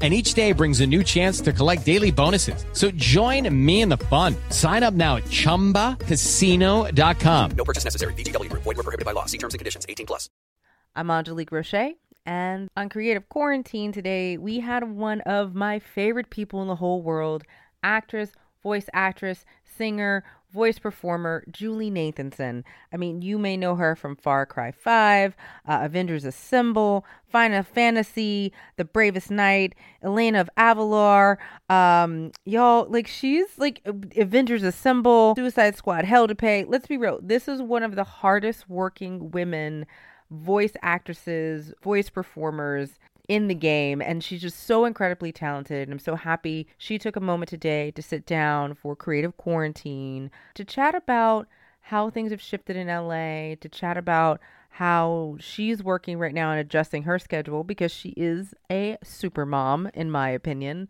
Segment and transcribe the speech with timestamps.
[0.00, 2.64] and each day brings a new chance to collect daily bonuses.
[2.72, 4.34] So join me in the fun.
[4.48, 7.50] Sign up now at ChumbaCasino.com.
[7.50, 8.14] No purchase necessary.
[8.14, 8.62] VGW Group.
[8.62, 9.26] Void were prohibited by law.
[9.26, 9.84] See terms and conditions.
[9.86, 10.30] 18 plus.
[10.96, 11.94] I'm Angelique Roche,
[12.26, 17.00] and on Creative Quarantine today, we had one of my favorite people in the whole
[17.00, 17.44] world,
[17.84, 22.64] actress, voice actress, singer, voice performer Julie Nathanson.
[22.92, 28.52] I mean, you may know her from Far Cry 5, uh, Avengers Assemble, Final Fantasy,
[28.76, 31.36] The Bravest Knight, Elena of Avalor.
[31.68, 33.80] Um, y'all, like, she's like
[34.16, 36.64] Avengers Assemble, Suicide Squad, Hell to Pay.
[36.64, 39.86] Let's be real, this is one of the hardest working women
[40.30, 42.98] voice actresses, voice performers
[43.30, 47.14] in the game and she's just so incredibly talented and I'm so happy she took
[47.14, 51.46] a moment today to sit down for creative quarantine to chat about
[51.80, 56.58] how things have shifted in LA to chat about how she's working right now and
[56.58, 60.88] adjusting her schedule because she is a super mom in my opinion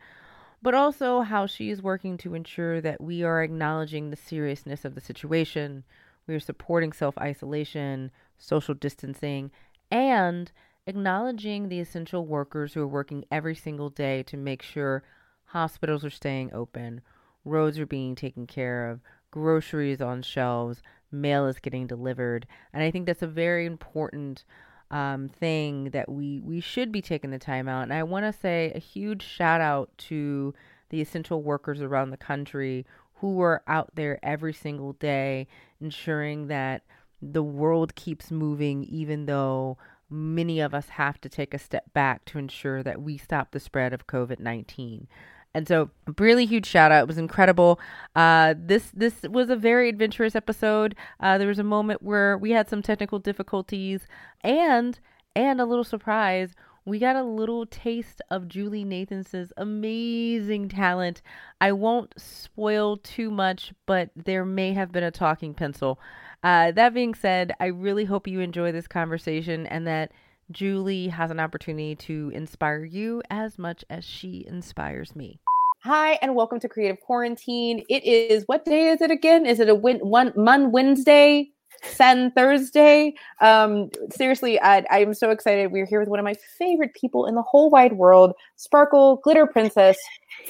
[0.63, 4.95] but also how she is working to ensure that we are acknowledging the seriousness of
[4.95, 5.85] the situation.
[6.27, 9.51] We are supporting self-isolation social distancing
[9.91, 10.51] and
[10.87, 15.03] acknowledging the essential workers who are working every single day to make sure
[15.47, 17.01] hospitals are staying open,
[17.45, 20.83] roads are being taken care of, groceries on shelves,
[21.13, 22.47] mail is getting delivered.
[22.73, 24.45] And I think that's a very important
[24.91, 27.83] um, thing that we, we should be taking the time out.
[27.83, 30.55] And I want to say a huge shout out to
[30.91, 35.47] the essential workers around the country who are out there every single day
[35.81, 36.83] ensuring that
[37.23, 39.77] the world keeps moving, even though
[40.11, 43.61] many of us have to take a step back to ensure that we stop the
[43.61, 45.07] spread of COVID 19.
[45.53, 47.03] And so, really huge shout out.
[47.03, 47.81] It was incredible.
[48.15, 50.95] Uh, this this was a very adventurous episode.
[51.19, 54.07] Uh, there was a moment where we had some technical difficulties,
[54.43, 55.01] and
[55.35, 56.55] and a little surprise.
[56.85, 61.21] We got a little taste of Julie Nathanson's amazing talent.
[61.61, 66.01] I won't spoil too much, but there may have been a talking pencil.
[66.43, 70.13] Uh, that being said, I really hope you enjoy this conversation and that
[70.51, 75.39] Julie has an opportunity to inspire you as much as she inspires me.
[75.85, 77.85] Hi, and welcome to Creative Quarantine.
[77.89, 79.47] It is what day is it again?
[79.47, 81.51] Is it a win- one Mon Wednesday?
[81.83, 83.15] Sen Thursday.
[83.41, 85.73] Um, seriously, I, I am so excited.
[85.73, 89.47] We're here with one of my favorite people in the whole wide world, Sparkle Glitter
[89.47, 89.97] Princess,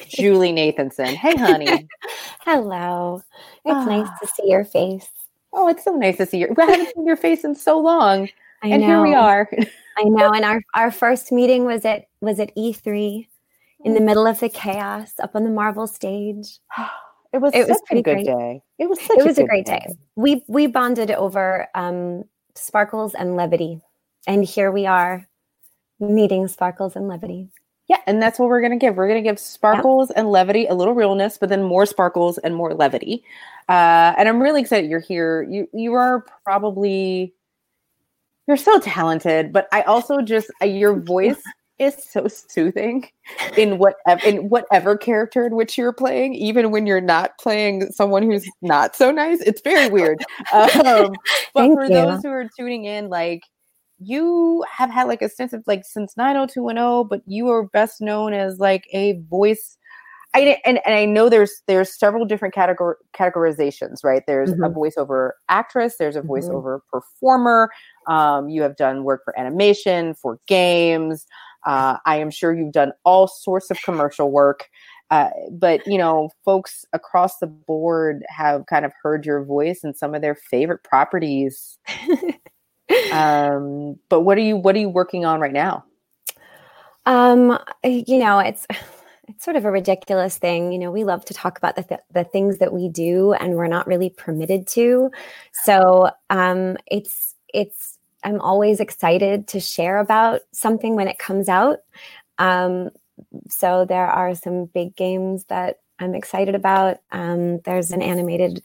[0.09, 1.15] Julie Nathanson.
[1.15, 1.87] Hey, honey.
[2.41, 3.23] Hello.
[3.65, 5.07] It's nice to see your face.
[5.53, 6.55] Oh, it's so nice to see you.
[6.57, 8.29] We haven't seen your face in so long.
[8.63, 8.87] I and know.
[8.87, 9.49] here we are.
[9.99, 10.31] I know.
[10.35, 13.27] And our, our first meeting was at was at E3
[13.85, 16.59] in the middle of the chaos up on the Marvel stage.
[17.33, 18.27] It was It was such a pretty good great.
[18.27, 18.63] day.
[18.79, 19.87] It was such it was a good great day.
[20.17, 22.25] We we bonded over um,
[22.57, 23.81] sparkles and levity.
[24.27, 25.29] And here we are
[26.01, 27.49] meeting sparkles and levity.
[27.91, 28.95] Yeah, and that's what we're gonna give.
[28.95, 32.73] We're gonna give sparkles and levity, a little realness, but then more sparkles and more
[32.73, 33.25] levity.
[33.69, 35.43] Uh, and I'm really excited you're here.
[35.43, 37.35] You you are probably
[38.47, 41.43] you're so talented, but I also just your voice
[41.81, 43.09] is so soothing
[43.57, 48.23] in whatever in whatever character in which you're playing, even when you're not playing someone
[48.23, 49.41] who's not so nice.
[49.41, 50.25] It's very weird.
[50.53, 50.71] Um,
[51.55, 51.89] but Thank for you.
[51.91, 53.43] those who are tuning in, like
[54.01, 58.33] you have had like a sense of like since 90210, but you are best known
[58.35, 59.77] as like a voice.
[60.35, 64.23] I and, and I know there's there's several different categor- categorizations, right?
[64.27, 64.75] There's a Mhm.
[64.75, 66.29] voiceover actress, there's a Mhm.
[66.29, 67.71] voiceover performer.
[68.09, 71.27] Um, you have done work for animation, for games.
[71.67, 74.69] Uh, I am sure you've done all sorts of commercial work.
[75.11, 79.95] Uh, but you know, folks across the board have kind of heard your voice in
[79.95, 81.79] some of their favorite properties.
[83.13, 85.85] um, but what are you what are you working on right now?
[87.07, 88.67] Um, you know, it's
[89.31, 90.73] it's sort of a ridiculous thing.
[90.73, 93.55] You know, we love to talk about the, th- the things that we do and
[93.55, 95.11] we're not really permitted to.
[95.53, 101.79] So um, it's, it's, I'm always excited to share about something when it comes out.
[102.39, 102.91] Um,
[103.49, 106.99] so there are some big games that I'm excited about.
[107.13, 108.63] Um, there's an animated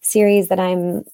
[0.00, 1.04] series that I'm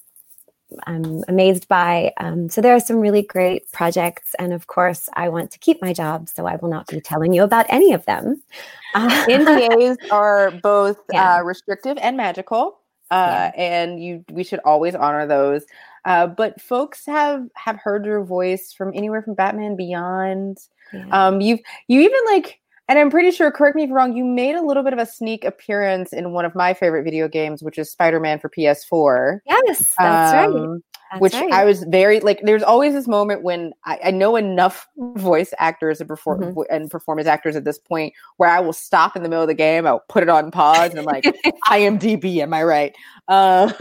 [0.85, 2.11] I'm amazed by.
[2.17, 5.81] Um, so there are some really great projects, and of course, I want to keep
[5.81, 8.41] my job, so I will not be telling you about any of them.
[8.95, 11.37] Uh, NDAs are both yeah.
[11.37, 12.77] uh, restrictive and magical,
[13.09, 13.51] uh, yeah.
[13.57, 15.65] and you we should always honor those.
[16.05, 20.59] Uh, but folks have have heard your voice from anywhere from Batman Beyond.
[20.93, 21.07] Yeah.
[21.09, 22.59] Um, you've you even like
[22.93, 24.99] and I'm pretty sure, correct me if I'm wrong, you made a little bit of
[24.99, 28.49] a sneak appearance in one of my favorite video games, which is Spider Man for
[28.49, 29.39] PS4.
[29.47, 30.81] Yes, that's um, right.
[31.13, 31.51] That's which right.
[31.51, 32.41] I was very like.
[32.41, 36.61] There's always this moment when I, I know enough voice actors and perform mm-hmm.
[36.71, 39.53] and performance actors at this point where I will stop in the middle of the
[39.53, 39.85] game.
[39.85, 41.23] I'll put it on pause and I'm like,
[41.69, 42.95] IMDb, am I right?
[43.27, 43.71] Um,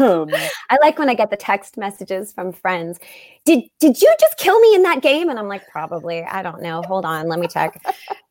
[0.71, 2.99] I like when I get the text messages from friends.
[3.45, 5.31] Did did you just kill me in that game?
[5.31, 6.23] And I'm like, probably.
[6.23, 6.83] I don't know.
[6.87, 7.83] Hold on, let me check.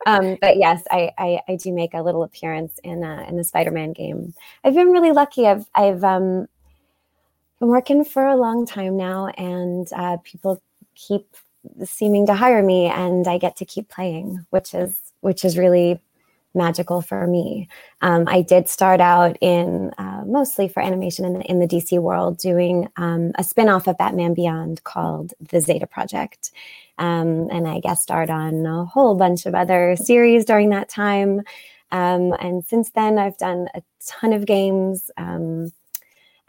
[0.06, 3.44] um, but yes, I, I, I do make a little appearance in uh, in the
[3.44, 4.34] Spider-Man game.
[4.64, 5.48] I've been really lucky.
[5.48, 6.48] I've I've um
[7.62, 10.62] been working for a long time now, and uh, people
[10.96, 11.36] keep
[11.86, 16.02] seeming to hire me, and I get to keep playing, which is which is really
[16.56, 17.70] magical for me.
[18.02, 22.02] Um, I did start out in uh, mostly for animation in the, in the DC
[22.02, 26.52] world, doing um, a spinoff of Batman Beyond called The Zeta Project.
[26.98, 31.42] Um, and I guest starred on a whole bunch of other series during that time.
[31.92, 35.10] Um, and since then, I've done a ton of games.
[35.16, 35.72] Um,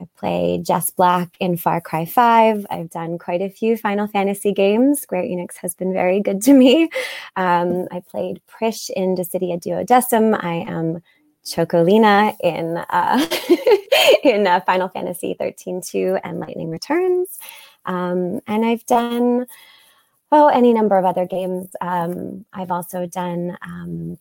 [0.02, 2.66] I played Jess Black in Far Cry 5.
[2.70, 5.00] I've done quite a few Final Fantasy games.
[5.00, 6.90] Square Enix has been very good to me.
[7.36, 10.36] Um, I played Prish in Dissidia Duodecim.
[10.42, 11.02] I am
[11.44, 13.26] Chocolina in uh,
[14.24, 17.38] in uh, Final Fantasy 13 2 and Lightning Returns.
[17.84, 19.46] Um, and I've done,
[20.32, 21.68] oh, any number of other games.
[21.80, 24.18] Um, I've also done um,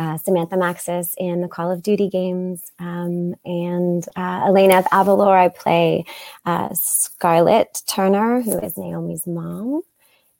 [0.00, 5.36] uh, Samantha Maxis in the Call of Duty games, um, and uh, Elena of Avalor.
[5.36, 6.06] I play
[6.46, 9.82] uh, Scarlett Turner, who is Naomi's mom.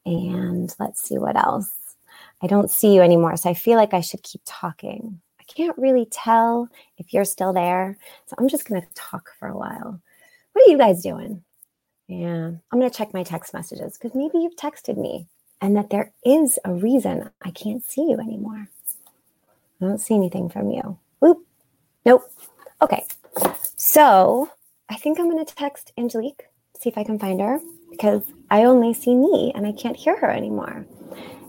[0.07, 1.71] And let's see what else.
[2.41, 5.21] I don't see you anymore, so I feel like I should keep talking.
[5.39, 9.47] I can't really tell if you're still there, so I'm just going to talk for
[9.47, 10.01] a while.
[10.55, 11.45] What are you guys doing?
[12.09, 15.27] Yeah, I'm going to check my text messages because maybe you've texted me
[15.61, 18.69] and that there is a reason I can't see you anymore.
[19.81, 20.99] I don't see anything from you.
[21.21, 21.47] Whoop.
[22.05, 22.31] Nope.
[22.83, 23.05] Okay.
[23.77, 24.51] So
[24.89, 26.45] I think I'm going to text Angelique,
[26.79, 27.61] see if I can find her
[27.91, 30.87] because I only see me and I can't hear her anymore.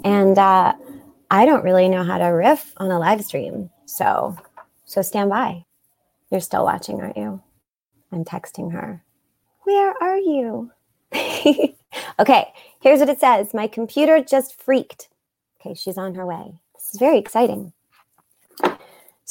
[0.03, 0.73] And uh,
[1.29, 3.69] I don't really know how to riff on a live stream.
[3.85, 4.37] So,
[4.85, 5.65] so stand by.
[6.29, 7.41] You're still watching, aren't you?
[8.11, 9.03] I'm texting her.
[9.63, 10.71] Where are you?
[12.19, 15.09] okay, here's what it says My computer just freaked.
[15.59, 16.59] Okay, she's on her way.
[16.73, 17.73] This is very exciting.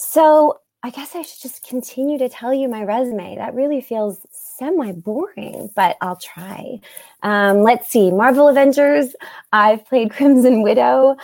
[0.03, 3.37] So I guess I should just continue to tell you my resume.
[3.37, 6.81] That really feels semi boring, but I'll try.
[7.23, 9.15] Um, let's see Marvel Avengers.
[9.53, 11.17] I've played Crimson Widow.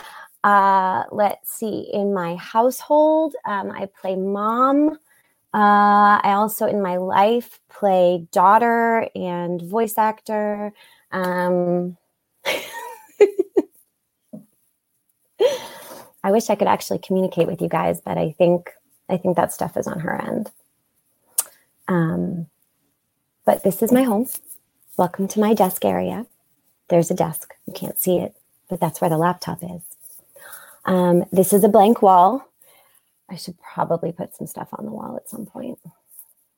[0.44, 1.88] Uh, let's see.
[1.90, 4.90] In my household, um, I play mom.
[5.54, 10.74] Uh, I also, in my life, play daughter and voice actor.
[11.12, 11.96] Um,
[16.26, 18.72] I wish I could actually communicate with you guys, but I think
[19.08, 20.50] I think that stuff is on her end.
[21.86, 22.48] Um,
[23.44, 24.26] but this is my home.
[24.96, 26.26] Welcome to my desk area.
[26.88, 27.54] There's a desk.
[27.68, 28.34] You can't see it,
[28.68, 29.82] but that's where the laptop is.
[30.84, 32.44] Um, this is a blank wall.
[33.30, 35.78] I should probably put some stuff on the wall at some point,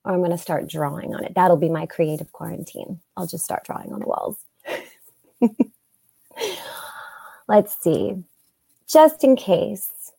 [0.03, 1.35] or I'm going to start drawing on it.
[1.35, 3.01] That'll be my creative quarantine.
[3.19, 4.39] I'll just start drawing on the walls.
[7.47, 8.25] Let's see
[8.89, 10.13] just in case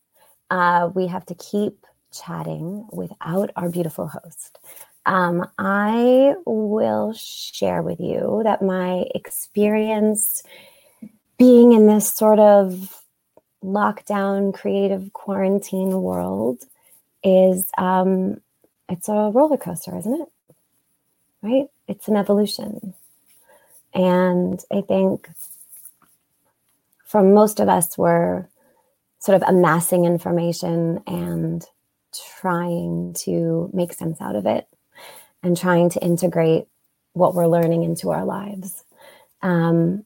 [0.50, 4.60] uh, we have to keep chatting without our beautiful host.
[5.06, 10.44] Um, I will share with you that my experience
[11.38, 13.04] being in this sort of
[13.64, 16.66] lockdown, creative quarantine world
[17.24, 18.40] is um,
[18.88, 20.28] it's a roller coaster, isn't it?
[21.42, 21.68] Right?
[21.88, 22.94] It's an evolution.
[23.94, 25.28] And I think
[27.06, 28.48] for most of us, we're
[29.20, 31.66] sort of amassing information and
[32.40, 34.68] trying to make sense out of it
[35.44, 36.66] and trying to integrate
[37.14, 38.84] what we're learning into our lives.
[39.42, 40.04] Um,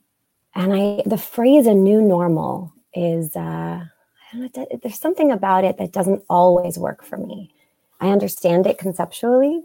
[0.56, 3.86] and I, the phrase "a new normal" is uh,
[4.34, 4.50] I
[4.82, 7.54] there's something about it that doesn't always work for me.
[8.00, 9.64] I understand it conceptually.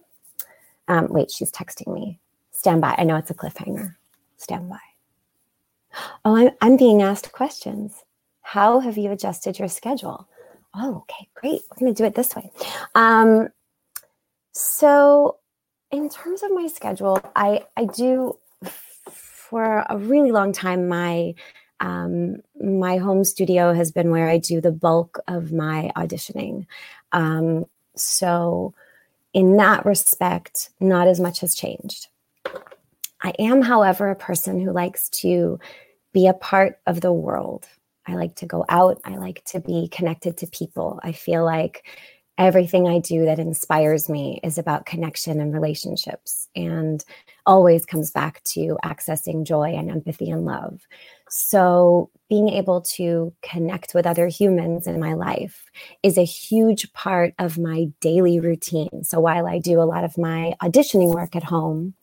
[0.87, 2.19] Um, wait, she's texting me.
[2.53, 2.95] Stand by.
[2.97, 3.97] I know it's a cliffhanger.
[4.37, 4.79] Stand by.
[6.25, 8.05] Oh, I'm, I'm being asked questions.
[8.49, 10.27] How have you adjusted your schedule?
[10.75, 11.61] Oh, okay, great.
[11.71, 12.51] We're going to do it this way.
[12.95, 13.49] Um,
[14.55, 15.37] so,
[15.91, 18.39] in terms of my schedule, I I do
[19.11, 20.89] for a really long time.
[20.89, 21.35] My
[21.81, 26.65] um, my home studio has been where I do the bulk of my auditioning.
[27.13, 28.73] Um, so,
[29.35, 32.07] in that respect, not as much has changed.
[33.21, 35.61] I am, however, a person who likes to
[36.15, 37.69] be a part of the world.
[38.09, 39.01] I like to go out.
[39.05, 40.99] I like to be connected to people.
[41.03, 41.85] I feel like
[42.39, 47.05] everything I do that inspires me is about connection and relationships and
[47.47, 50.81] always comes back to accessing joy and empathy and love.
[51.29, 55.65] So, being able to connect with other humans in my life
[56.03, 59.03] is a huge part of my daily routine.
[59.03, 61.95] So, while I do a lot of my auditioning work at home,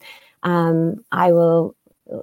[0.44, 1.76] um, I will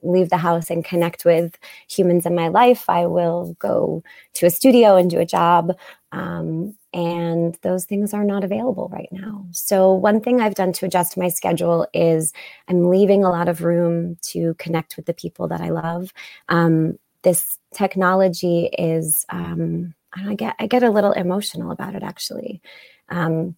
[0.03, 1.59] leave the house and connect with
[1.89, 2.89] humans in my life.
[2.89, 4.03] I will go
[4.35, 5.77] to a studio and do a job.
[6.13, 9.47] Um, and those things are not available right now.
[9.51, 12.33] So, one thing I've done to adjust my schedule is
[12.69, 16.13] I'm leaving a lot of room to connect with the people that I love.
[16.49, 22.61] Um, this technology is, um, I get I get a little emotional about it actually.
[23.09, 23.57] Um,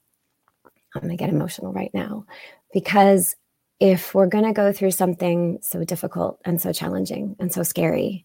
[0.95, 2.25] I'm gonna get emotional right now
[2.73, 3.35] because
[3.81, 8.25] if we're going to go through something so difficult and so challenging and so scary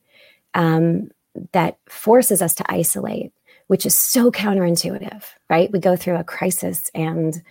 [0.54, 1.10] um,
[1.54, 3.32] that forces us to isolate
[3.68, 5.72] which is so counterintuitive right?
[5.72, 7.42] We go through a crisis and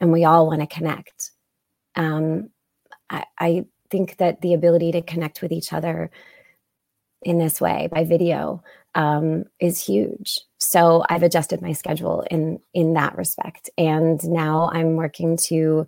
[0.00, 1.32] and we all want to connect.
[1.96, 2.50] Um,
[3.10, 6.10] I, I think that the ability to connect with each other
[7.22, 8.62] in this way by video
[8.94, 10.40] um, is huge.
[10.58, 13.70] So i've adjusted my schedule in in that respect.
[13.78, 15.86] And now i'm working to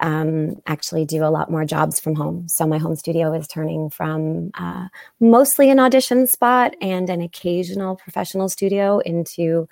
[0.00, 2.48] um, actually do a lot more jobs from home.
[2.48, 4.88] So my home studio is turning from uh,
[5.20, 9.68] mostly an audition spot and an occasional professional studio into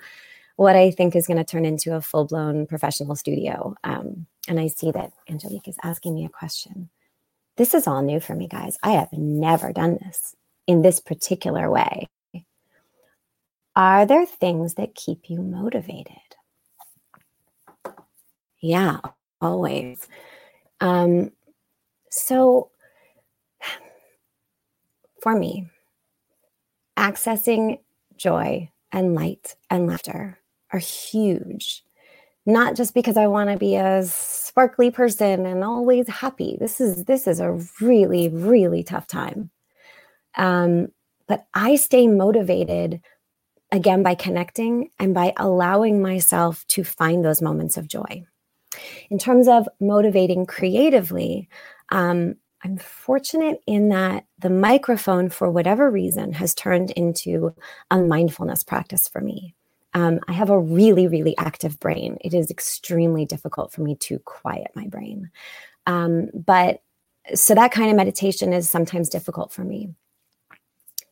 [0.57, 3.75] what I think is going to turn into a full blown professional studio.
[3.83, 6.89] Um, and I see that Angelique is asking me a question.
[7.57, 8.77] This is all new for me, guys.
[8.83, 10.35] I have never done this
[10.67, 12.07] in this particular way.
[13.75, 16.15] Are there things that keep you motivated?
[18.59, 18.99] Yeah,
[19.41, 20.07] always.
[20.81, 21.31] Um,
[22.09, 22.71] so,
[25.21, 25.67] for me,
[26.97, 27.79] accessing
[28.17, 30.39] joy and light and laughter
[30.71, 31.83] are huge.
[32.45, 36.57] Not just because I want to be a sparkly person and always happy.
[36.59, 39.51] This is this is a really really tough time.
[40.35, 40.89] Um,
[41.27, 43.01] but I stay motivated
[43.71, 48.25] again by connecting and by allowing myself to find those moments of joy.
[49.09, 51.49] In terms of motivating creatively,
[51.89, 57.53] um, I'm fortunate in that the microphone, for whatever reason, has turned into
[57.91, 59.53] a mindfulness practice for me.
[59.93, 62.17] Um, I have a really, really active brain.
[62.21, 65.31] It is extremely difficult for me to quiet my brain.
[65.85, 66.81] Um, but
[67.33, 69.89] so that kind of meditation is sometimes difficult for me.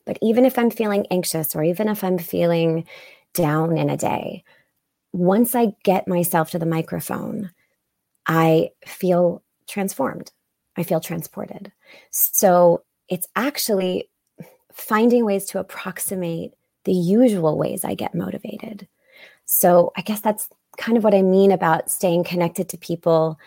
[0.04, 2.86] But even if I'm feeling anxious or even if I'm feeling
[3.34, 4.44] down in a day,
[5.12, 7.50] once I get myself to the microphone,
[8.26, 10.32] I feel transformed.
[10.76, 11.72] I feel transported.
[12.10, 14.10] So it's actually
[14.72, 16.52] finding ways to approximate
[16.84, 18.86] the usual ways I get motivated.
[19.46, 23.38] So I guess that's kind of what I mean about staying connected to people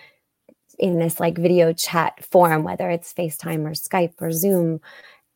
[0.80, 4.80] in this like video chat form, whether it's FaceTime or Skype or Zoom.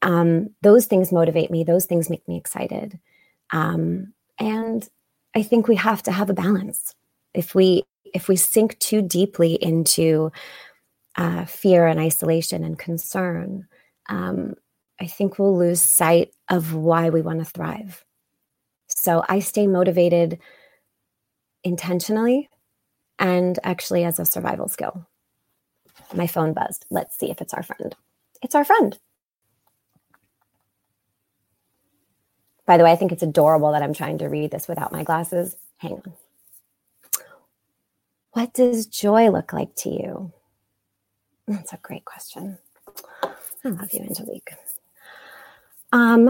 [0.01, 1.63] Um, those things motivate me.
[1.63, 3.00] Those things make me excited.
[3.51, 4.88] Um, and
[5.36, 6.94] I think we have to have a balance.
[7.34, 10.32] If we if we sink too deeply into
[11.16, 13.68] uh, fear and isolation and concern,
[14.08, 14.54] um,
[15.02, 18.06] I think we'll lose sight of why we want to thrive.
[18.88, 20.40] So I stay motivated
[21.63, 22.50] intentionally
[23.18, 25.08] and actually as a survival skill.
[26.13, 26.86] My phone buzzed.
[26.92, 27.96] Let's see if it's our friend.
[28.44, 28.98] It's our friend.
[32.65, 35.03] By the way, I think it's adorable that I'm trying to read this without my
[35.03, 35.58] glasses.
[35.77, 36.13] Hang on.
[38.32, 40.34] What does joy look like to you?
[41.48, 42.58] That's a great question.
[43.65, 44.53] I love you, Angelique.
[45.91, 46.29] Um,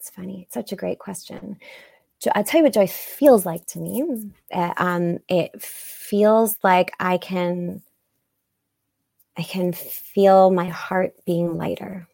[0.00, 0.42] it's funny.
[0.42, 1.58] It's such a great question.
[2.34, 4.30] I'll tell you what joy feels like to me.
[4.50, 7.82] Uh, um, it feels like I can,
[9.36, 12.08] I can feel my heart being lighter.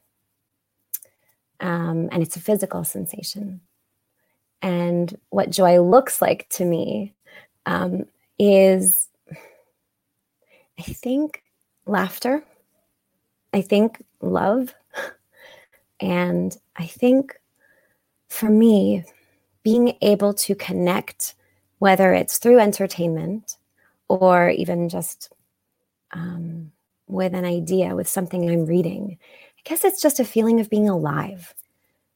[1.60, 3.60] Um, and it's a physical sensation.
[4.62, 7.14] And what joy looks like to me
[7.66, 8.04] um,
[8.38, 9.08] is,
[10.78, 11.42] I think,
[11.86, 12.44] laughter.
[13.52, 14.74] I think love.
[16.00, 17.38] And I think
[18.28, 19.04] for me,
[19.62, 21.34] being able to connect,
[21.78, 23.56] whether it's through entertainment
[24.08, 25.32] or even just
[26.12, 26.72] um,
[27.06, 29.18] with an idea, with something I'm reading,
[29.60, 31.54] I guess it's just a feeling of being alive.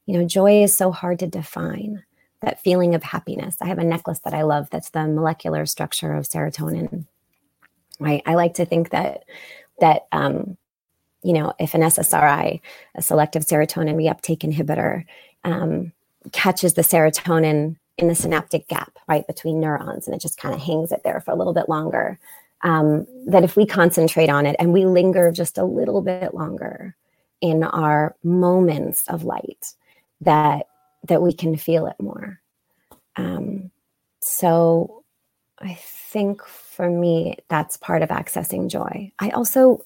[0.06, 2.02] You know, joy is so hard to define.
[2.40, 3.56] That feeling of happiness.
[3.62, 7.06] I have a necklace that I love that's the molecular structure of serotonin.
[7.98, 8.22] Right.
[8.26, 9.24] I like to think that
[9.80, 10.58] that um,
[11.22, 12.60] you know, if an SSRI,
[12.94, 15.06] a selective serotonin reuptake inhibitor,
[15.44, 15.92] um,
[16.32, 20.60] catches the serotonin in the synaptic gap right between neurons and it just kind of
[20.60, 22.18] hangs it there for a little bit longer
[22.62, 26.96] um, that if we concentrate on it and we linger just a little bit longer
[27.44, 29.74] in our moments of light
[30.22, 30.66] that
[31.06, 32.40] that we can feel it more.
[33.16, 33.70] Um,
[34.20, 35.04] so
[35.58, 39.12] i think for me that's part of accessing joy.
[39.18, 39.84] I also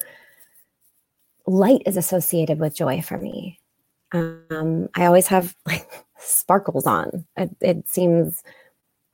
[1.47, 3.59] light is associated with joy for me.
[4.13, 7.27] Um, i always have like sparkles on.
[7.37, 8.45] It, it seems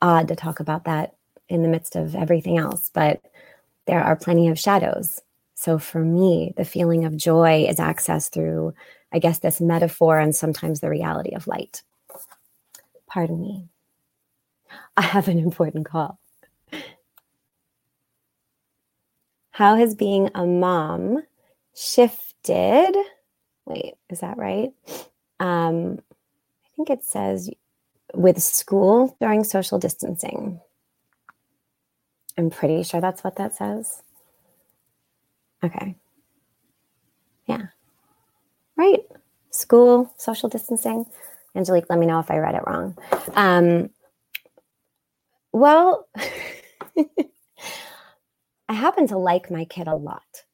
[0.03, 1.15] odd to talk about that
[1.49, 3.23] in the midst of everything else but
[3.87, 5.23] there are plenty of shadows.
[5.65, 8.75] So for me, the feeling of joy is accessed through,
[9.15, 11.83] I guess, this metaphor and sometimes the reality of light.
[13.07, 13.69] Pardon me.
[14.99, 16.19] I have an important call.
[19.53, 21.23] How has being a mom
[21.75, 22.95] shifted?
[23.65, 24.71] Wait, is that right?
[25.41, 25.99] Um,
[26.63, 27.49] I think it says
[28.13, 30.61] with school during social distancing.
[32.37, 34.03] I'm pretty sure that's what that says.
[35.65, 35.97] Okay.
[37.47, 37.63] Yeah.
[38.77, 39.01] Right.
[39.51, 41.07] School, social distancing.
[41.55, 42.99] Angelique, let me know if I read it wrong.
[43.35, 43.91] Um,
[45.53, 46.07] well,
[48.69, 50.45] I happen to like my kid a lot,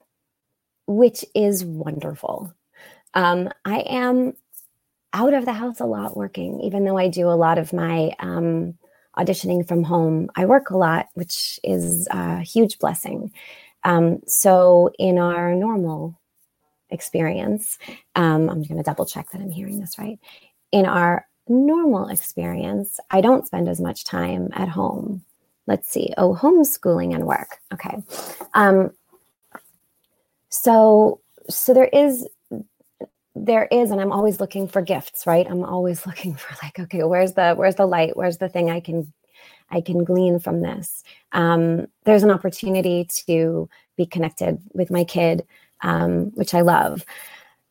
[0.87, 2.53] which is wonderful.
[3.15, 4.35] Um, I am
[5.13, 8.13] out of the house a lot working, even though I do a lot of my
[8.21, 8.75] um,
[9.17, 10.31] auditioning from home.
[10.37, 13.33] I work a lot, which is a huge blessing.
[13.85, 16.19] Um, so, in our normal
[16.91, 17.79] experience,
[18.17, 20.19] um, I'm going to double check that I'm hearing this right.
[20.73, 25.25] In our normal experience, I don't spend as much time at home.
[25.67, 26.13] Let's see.
[26.19, 27.59] Oh, homeschooling and work.
[27.73, 28.03] Okay.
[28.55, 28.91] Um,
[30.49, 32.27] so, so there is
[33.37, 37.05] there is and i'm always looking for gifts right i'm always looking for like okay
[37.05, 39.13] where's the where's the light where's the thing i can
[39.71, 41.03] i can glean from this.
[41.33, 45.47] Um, there's an opportunity to be connected with my kid
[45.83, 47.05] um, which i love.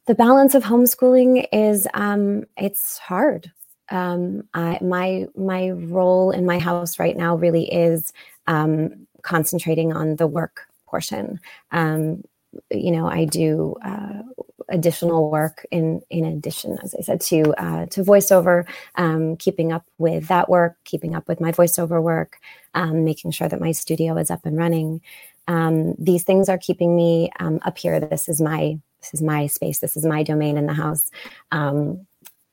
[0.07, 3.51] The balance of homeschooling is um, it's hard.
[3.89, 8.13] Um, I, my my role in my house right now really is
[8.47, 11.39] um, concentrating on the work portion.
[11.71, 12.23] Um,
[12.71, 14.21] you know i do uh,
[14.69, 19.85] additional work in in addition, as I said, to uh, to voiceover, um, keeping up
[19.97, 22.37] with that work, keeping up with my voiceover work,
[22.73, 25.01] um, making sure that my studio is up and running.
[25.47, 27.99] Um, these things are keeping me um, up here.
[27.99, 29.79] This is my this is my space.
[29.79, 31.09] This is my domain in the house,
[31.51, 32.05] um,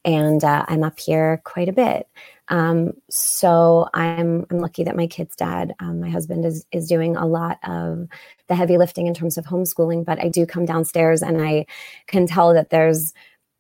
[0.07, 2.09] and uh, I'm up here quite a bit.
[2.49, 7.17] Um, so I'm I'm lucky that my kid's dad, um, my husband, is is doing
[7.17, 8.07] a lot of
[8.47, 10.05] the heavy lifting in terms of homeschooling.
[10.05, 11.67] But I do come downstairs and I
[12.07, 13.13] can tell that there's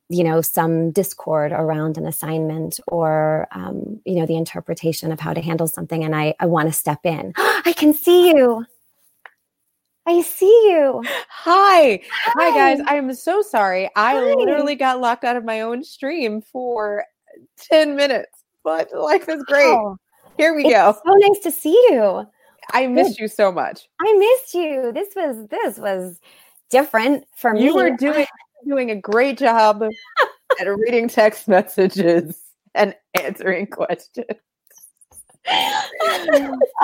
[0.09, 5.35] you know some discord around an assignment or um, you know the interpretation of how
[5.35, 7.33] to handle something, and I I want to step in.
[7.37, 8.65] I can see you.
[10.07, 11.03] I see you.
[11.29, 12.01] Hi.
[12.11, 12.33] Hi.
[12.35, 12.85] Hi, guys.
[12.89, 13.91] I am so sorry.
[13.97, 14.21] I Hi.
[14.21, 17.05] literally got locked out of my own stream for
[17.59, 19.79] 10 minutes but life is great.
[20.37, 20.93] Here we go.
[20.93, 22.27] So nice to see you.
[22.73, 23.23] I missed Good.
[23.23, 23.89] you so much.
[24.01, 24.91] I missed you.
[24.93, 26.21] This was this was
[26.69, 27.65] different for me.
[27.65, 28.27] You were doing
[28.67, 29.85] doing a great job
[30.61, 32.37] at reading text messages
[32.75, 34.27] and answering questions.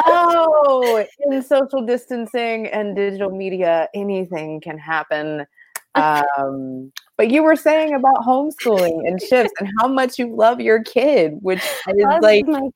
[0.07, 5.47] Oh, in social distancing and digital media, anything can happen.
[5.95, 10.83] Um, but you were saying about homeschooling and shifts and how much you love your
[10.83, 12.69] kid, which is like my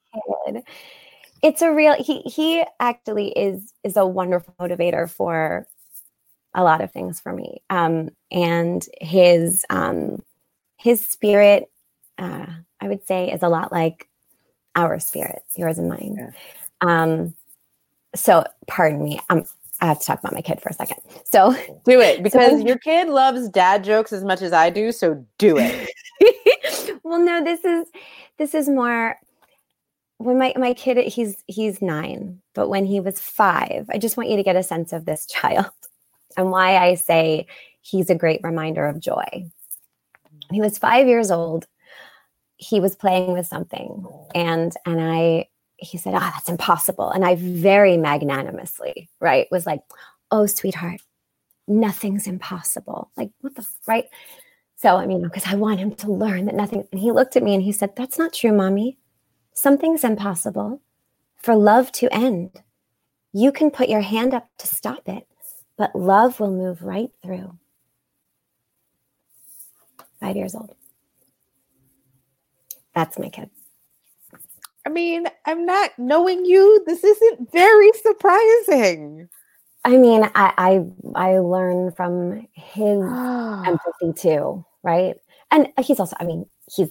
[0.47, 0.63] kid.
[1.43, 5.67] It's a real he he actually is is a wonderful motivator for
[6.55, 7.63] a lot of things for me.
[7.71, 10.23] Um, and his um,
[10.77, 11.71] his spirit,
[12.19, 12.47] uh,
[12.81, 14.09] I would say, is a lot like
[14.77, 16.17] our spirit, yours and mine.
[16.19, 16.31] Yeah.
[16.83, 17.35] Um,
[18.15, 19.45] so pardon me, I'm
[19.81, 20.99] I have to talk about my kid for a second.
[21.25, 24.93] So do it because so, your kid loves dad jokes as much as I do.
[24.93, 27.01] So do it.
[27.03, 27.89] well, no, this is
[28.39, 29.19] this is more
[30.19, 34.31] when my my kid he's he's nine, but when he was five, I just want
[34.31, 35.71] you to get a sense of this child
[36.37, 37.47] and why I say
[37.81, 39.51] he's a great reminder of joy.
[40.51, 41.67] He was five years old.
[42.59, 47.25] He was playing with something, and and I he said, "Ah, oh, that's impossible." And
[47.25, 49.81] I very magnanimously, right, was like,
[50.31, 51.01] "Oh, sweetheart,
[51.69, 54.07] nothing's impossible." Like what the right?
[54.77, 56.87] So I mean, because I want him to learn that nothing.
[56.93, 58.99] And he looked at me and he said, "That's not true, mommy.
[59.55, 60.81] Something's impossible.
[61.39, 62.63] For love to end,
[63.33, 65.27] you can put your hand up to stop it,
[65.77, 67.59] but love will move right through."
[70.21, 70.76] Five years old.
[72.97, 73.51] That's my kid.
[74.87, 76.83] I mean, I'm not knowing you.
[76.87, 79.29] This isn't very surprising.
[79.85, 80.83] I mean, I
[81.15, 83.03] I, I learn from his
[83.67, 85.17] empathy too, right?
[85.51, 86.89] And he's also, I mean, he's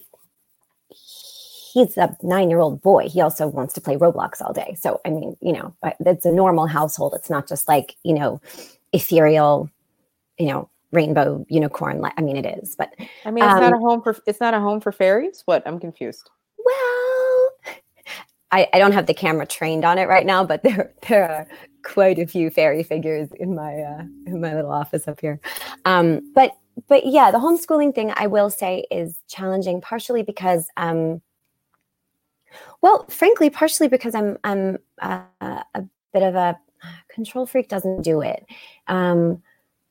[0.90, 3.10] he's a nine year old boy.
[3.10, 4.78] He also wants to play Roblox all day.
[4.80, 7.16] So I mean, you know, it's a normal household.
[7.16, 8.40] It's not just like you know,
[8.94, 9.72] ethereal,
[10.38, 12.04] you know, rainbow unicorn.
[12.18, 12.94] I mean, it is, but
[13.26, 15.44] I mean, it's um, not a home for it's not a home for fairies.
[15.46, 15.64] What?
[15.68, 16.30] I'm confused.
[16.58, 17.50] Well,
[18.52, 21.48] I, I don't have the camera trained on it right now, but there there are
[21.84, 25.40] quite a few fairy figures in my uh, in my little office up here.
[25.84, 26.56] Um, but
[26.88, 31.22] but yeah, the homeschooling thing I will say is challenging, partially because um,
[32.82, 36.58] well, frankly, partially because I'm I'm uh, a bit of a
[37.10, 37.70] control freak.
[37.70, 38.46] Doesn't do it.
[38.88, 39.42] Um,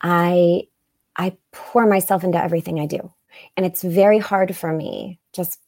[0.01, 0.69] I
[1.17, 3.13] I pour myself into everything I do,
[3.57, 5.61] and it's very hard for me just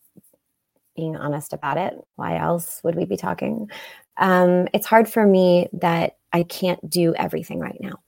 [0.94, 1.94] being honest about it.
[2.16, 3.70] Why else would we be talking?
[4.16, 8.00] Um, it's hard for me that I can't do everything right now.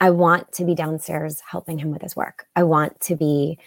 [0.00, 2.46] I want to be downstairs helping him with his work.
[2.54, 3.58] I want to be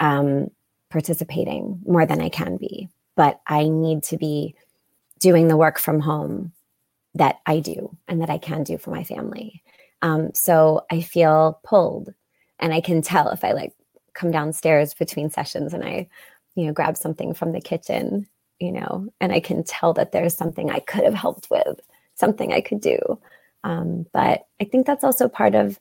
[0.00, 0.50] um,
[0.90, 4.54] participating more than I can be, but I need to be
[5.18, 6.52] doing the work from home
[7.14, 9.62] that I do and that I can do for my family.
[10.02, 12.12] Um, so I feel pulled,
[12.62, 13.74] and I can tell if I like
[14.14, 16.08] come downstairs between sessions and I
[16.54, 18.26] you know, grab something from the kitchen,
[18.58, 21.80] you know, and I can tell that there's something I could have helped with,
[22.14, 22.98] something I could do.
[23.64, 25.78] Um, but I think that's also part of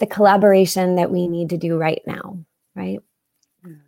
[0.00, 2.38] the collaboration that we need to do right now,
[2.74, 2.98] right?
[3.64, 3.80] Mm.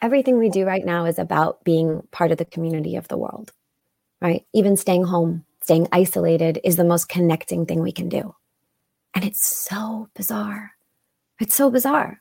[0.00, 3.52] Everything we do right now is about being part of the community of the world,
[4.20, 4.46] right?
[4.52, 8.34] Even staying home, staying isolated is the most connecting thing we can do.
[9.14, 10.72] And it's so bizarre.
[11.40, 12.20] It's so bizarre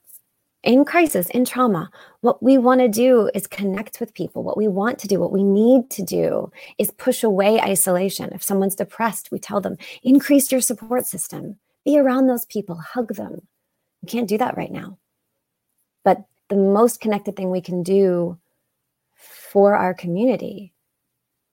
[0.67, 4.43] in crisis, in trauma, what we want to do is connect with people.
[4.43, 8.31] What we want to do, what we need to do is push away isolation.
[8.33, 13.15] If someone's depressed, we tell them, increase your support system, be around those people, hug
[13.15, 13.47] them.
[14.01, 14.97] We can't do that right now.
[16.03, 18.37] But the most connected thing we can do
[19.15, 20.73] for our community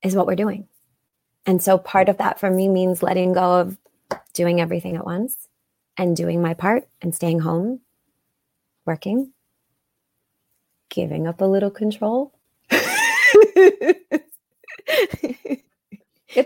[0.03, 0.67] is what we're doing.
[1.47, 3.79] And so part of that for me means letting go of
[4.33, 5.49] doing everything at once
[5.97, 7.81] and doing my part and staying home
[8.87, 9.33] working,
[10.89, 12.33] giving up a little control.
[12.71, 14.11] it's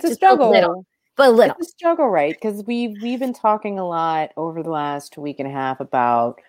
[0.04, 0.50] a struggle.
[0.50, 1.56] A little, but a little.
[1.58, 2.34] It's a struggle, right?
[2.34, 6.40] Because we we've been talking a lot over the last week and a half about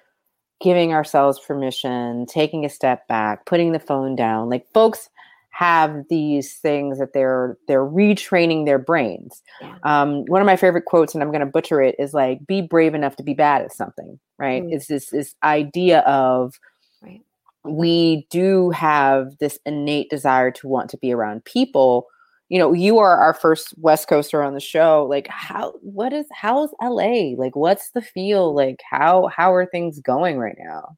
[0.62, 4.50] giving ourselves permission, taking a step back, putting the phone down.
[4.50, 5.10] Like folks
[5.52, 9.42] have these things that they're they're retraining their brains.
[9.84, 12.62] Um, one of my favorite quotes, and I'm going to butcher it, is like, "Be
[12.62, 14.64] brave enough to be bad at something." Right?
[14.64, 14.74] Mm.
[14.74, 16.60] It's this this idea of
[17.02, 17.22] right.
[17.66, 22.08] we do have this innate desire to want to be around people.
[22.48, 25.06] You know, you are our first West Coaster on the show.
[25.10, 25.74] Like, how?
[25.82, 26.26] What is?
[26.32, 27.36] How's LA?
[27.38, 28.56] Like, what's the feel?
[28.56, 30.96] Like, how how are things going right now?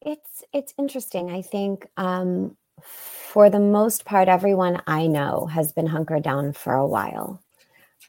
[0.00, 1.30] It's it's interesting.
[1.30, 6.74] I think um, for the most part, everyone I know has been hunkered down for
[6.74, 7.40] a while.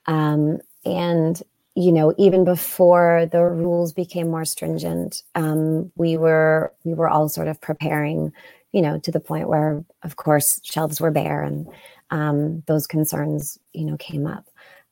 [0.08, 1.42] Um, and,
[1.76, 7.30] you know, even before the rules became more stringent, um, we were we were all
[7.30, 8.34] sort of preparing,
[8.72, 11.68] you know, to the point where, of course, shelves were bare and
[12.10, 14.46] um, those concerns, you know, came up.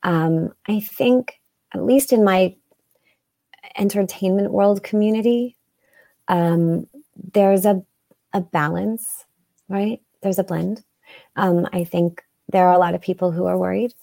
[0.04, 1.40] Um, I think,
[1.74, 2.54] at least in my
[3.76, 5.56] entertainment world community,
[6.28, 6.86] um,
[7.34, 7.82] there's a
[8.32, 9.24] a balance
[9.70, 10.02] right?
[10.22, 10.84] There's a blend.
[11.36, 13.94] Um, I think there are a lot of people who are worried.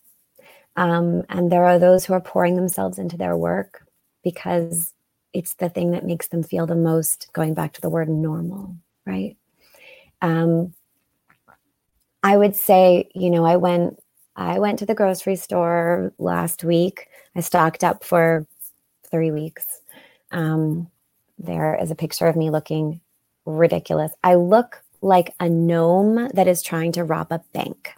[0.76, 3.86] Um, and there are those who are pouring themselves into their work
[4.24, 4.94] because
[5.34, 8.76] it's the thing that makes them feel the most, going back to the word normal,
[9.06, 9.38] right?
[10.22, 10.74] Um,
[12.24, 14.00] I would say, you know, I went
[14.36, 17.08] I went to the grocery store last week.
[17.36, 18.46] I stocked up for
[19.10, 19.66] three weeks.
[20.32, 20.92] Um,
[21.40, 23.02] there is a picture of me looking
[23.46, 24.12] ridiculous.
[24.24, 27.94] I look like a gnome that is trying to rob a bank.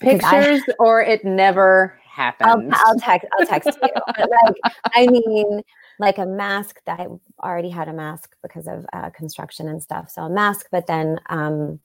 [0.00, 2.72] Because Pictures I, or it never happened.
[2.74, 3.28] I'll, I'll text.
[3.38, 3.88] I'll text you.
[4.18, 4.56] Like,
[4.94, 5.62] I mean,
[5.98, 7.06] like a mask that I
[7.42, 10.10] already had a mask because of uh, construction and stuff.
[10.10, 11.80] So a mask, but then um,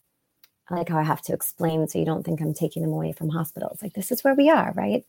[0.70, 3.12] I like how I have to explain so you don't think I'm taking them away
[3.12, 3.84] from hospitals.
[3.84, 5.06] Like this is where we are, right?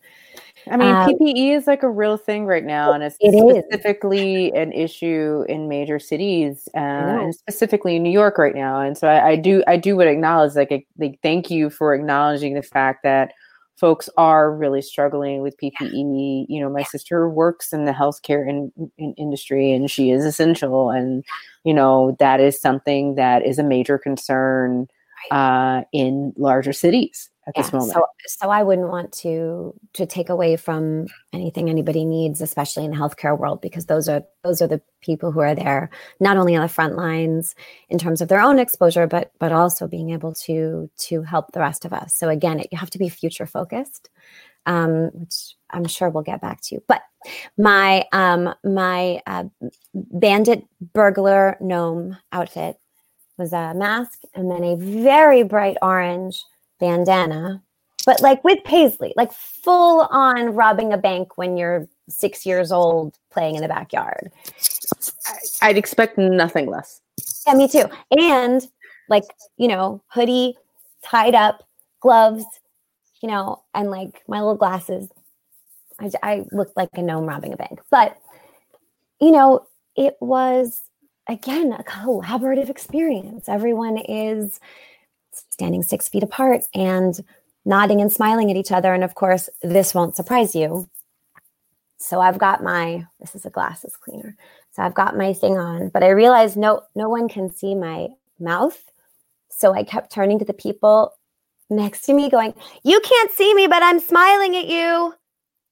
[0.71, 4.49] I mean, um, PPE is like a real thing right now, and it's it specifically
[4.49, 4.53] is.
[4.55, 8.81] an issue in major cities, uh, and specifically in New York right now.
[8.81, 12.55] And so I, I do, I do would acknowledge, like, like, thank you for acknowledging
[12.55, 13.33] the fact that
[13.77, 16.47] folks are really struggling with PPE.
[16.49, 16.87] You know, my yeah.
[16.87, 21.25] sister works in the healthcare in, in industry, and she is essential, and
[21.64, 24.88] you know that is something that is a major concern
[25.30, 27.92] uh, in larger cities at yeah, this moment.
[27.92, 32.90] So, so I wouldn't want to to take away from anything anybody needs, especially in
[32.90, 36.56] the healthcare world, because those are those are the people who are there not only
[36.56, 37.54] on the front lines
[37.88, 41.60] in terms of their own exposure, but but also being able to to help the
[41.60, 42.16] rest of us.
[42.16, 44.10] So again, it, you have to be future focused,
[44.66, 46.74] um, which I'm sure we'll get back to.
[46.76, 46.82] You.
[46.88, 47.02] But
[47.56, 49.44] my um, my uh,
[49.94, 52.76] bandit burglar gnome outfit
[53.38, 56.42] was a mask and then a very bright orange
[56.81, 57.62] bandana,
[58.05, 63.18] but like with paisley, like full on robbing a bank when you're six years old
[63.31, 64.31] playing in the backyard.
[65.61, 67.01] I'd expect nothing less.
[67.46, 67.85] Yeah, me too.
[68.11, 68.66] And
[69.09, 69.25] like,
[69.57, 70.57] you know, hoodie
[71.03, 71.62] tied up,
[72.01, 72.44] gloves,
[73.22, 75.09] you know, and like my little glasses.
[75.99, 77.81] I, I looked like a gnome robbing a bank.
[77.90, 78.18] But,
[79.20, 80.83] you know, it was
[81.28, 83.48] again a collaborative experience.
[83.48, 84.60] Everyone is
[85.32, 87.22] standing six feet apart and
[87.64, 88.94] nodding and smiling at each other.
[88.94, 90.88] And of course, this won't surprise you.
[91.98, 94.36] So I've got my this is a glasses cleaner.
[94.72, 98.08] So I've got my thing on, but I realized no no one can see my
[98.38, 98.80] mouth.
[99.48, 101.12] So I kept turning to the people
[101.70, 105.14] next to me going, "You can't see me, but I'm smiling at you.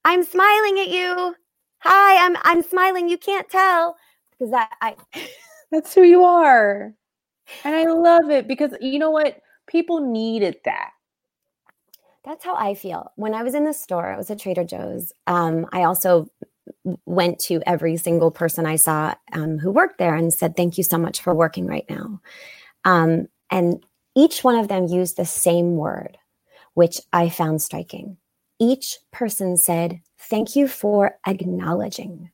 [0.05, 1.35] I'm smiling at you.
[1.81, 3.09] Hi, I'm I'm smiling.
[3.09, 3.97] You can't tell."
[4.39, 4.97] Because I, I
[5.71, 6.95] That's who you are.
[7.65, 9.41] And I love it because you know what?
[9.67, 10.91] People needed that.
[12.25, 13.13] That's how I feel.
[13.17, 15.13] When I was in the store, I was at Trader Joe's.
[15.27, 16.29] Um, I also
[17.05, 20.85] went to every single person I saw um, who worked there and said, Thank you
[20.85, 22.21] so much for working right now.
[22.85, 26.17] Um, and each one of them used the same word,
[26.75, 28.17] which I found striking.
[28.59, 32.31] Each person said, Thank you for acknowledging.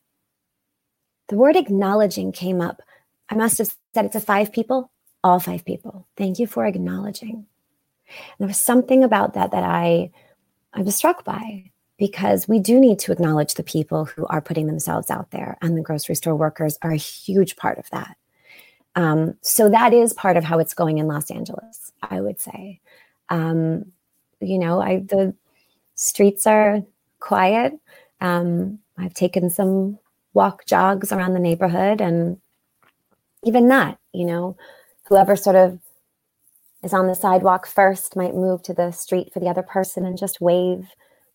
[1.30, 2.82] The word acknowledging came up
[3.30, 4.90] I must have said it to five people,
[5.22, 6.06] all five people.
[6.16, 7.46] Thank you for acknowledging.
[8.08, 10.10] And there was something about that that I,
[10.72, 14.66] I was struck by because we do need to acknowledge the people who are putting
[14.66, 18.16] themselves out there, and the grocery store workers are a huge part of that.
[18.96, 22.80] Um, so that is part of how it's going in Los Angeles, I would say.
[23.28, 23.92] Um,
[24.40, 25.34] you know, I the
[25.94, 26.82] streets are
[27.20, 27.78] quiet.
[28.20, 29.98] Um, I've taken some
[30.32, 32.38] walk jogs around the neighborhood, and
[33.44, 34.56] even that, you know,
[35.04, 35.80] whoever sort of
[36.82, 40.18] is on the sidewalk first might move to the street for the other person and
[40.18, 40.88] just wave.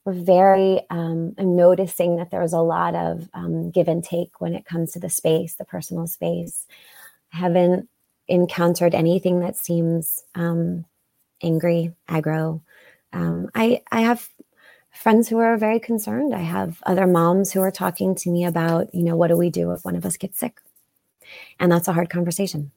[0.06, 4.54] We're very, um, I'm noticing that there's a lot of um, give and take when
[4.54, 6.66] it comes to the space, the personal space.
[7.34, 7.90] I haven't
[8.28, 10.86] encountered anything that seems um,
[11.42, 12.62] angry, aggro.
[13.14, 14.28] Um, I, I have
[14.96, 16.34] friends who are very concerned.
[16.34, 19.50] I have other moms who are talking to me about, you know, what do we
[19.50, 20.60] do if one of us gets sick?
[21.60, 22.72] And that's a hard conversation.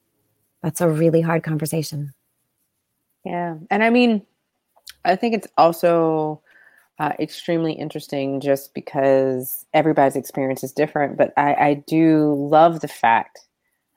[0.62, 2.12] That's a really hard conversation.
[3.24, 3.56] Yeah.
[3.70, 4.26] And I mean,
[5.04, 6.42] I think it's also
[6.98, 11.16] uh, extremely interesting just because everybody's experience is different.
[11.16, 13.38] But I, I do love the fact,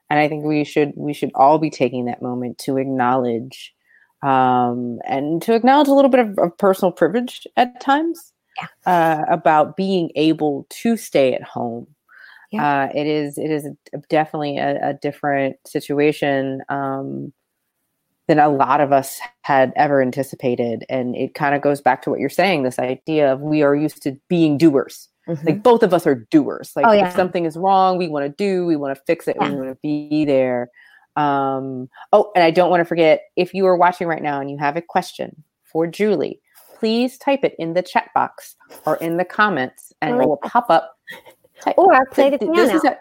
[0.09, 3.73] and I think we should we should all be taking that moment to acknowledge
[4.23, 8.67] um, and to acknowledge a little bit of, of personal privilege at times yeah.
[8.85, 11.87] uh, about being able to stay at home
[12.51, 12.83] yeah.
[12.83, 13.67] Uh, it is it is
[14.09, 17.31] definitely a, a different situation um,
[18.27, 22.09] than a lot of us had ever anticipated, and it kind of goes back to
[22.09, 22.63] what you're saying.
[22.63, 25.07] This idea of we are used to being doers.
[25.29, 25.47] Mm-hmm.
[25.47, 26.73] Like both of us are doers.
[26.75, 27.07] Like oh, yeah.
[27.07, 29.69] if something is wrong, we want to do, we want to fix it, we want
[29.69, 30.69] to be there.
[31.15, 34.49] Um, oh, and I don't want to forget if you are watching right now and
[34.49, 36.39] you have a question for Julie,
[36.77, 40.69] please type it in the chat box or in the comments, and it will pop
[40.69, 40.97] up
[41.77, 42.55] or play the piano.
[42.55, 42.97] This is, a,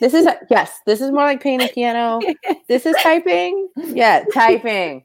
[0.00, 0.78] this is a, yes.
[0.86, 2.20] This is more like playing the piano.
[2.68, 3.68] this is typing.
[3.76, 5.04] Yeah, typing.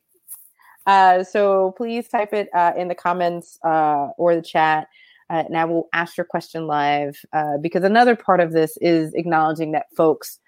[0.85, 4.87] Uh, so please type it uh, in the comments uh, or the chat.
[5.29, 9.13] Uh, and I will ask your question live uh, because another part of this is
[9.13, 10.39] acknowledging that folks,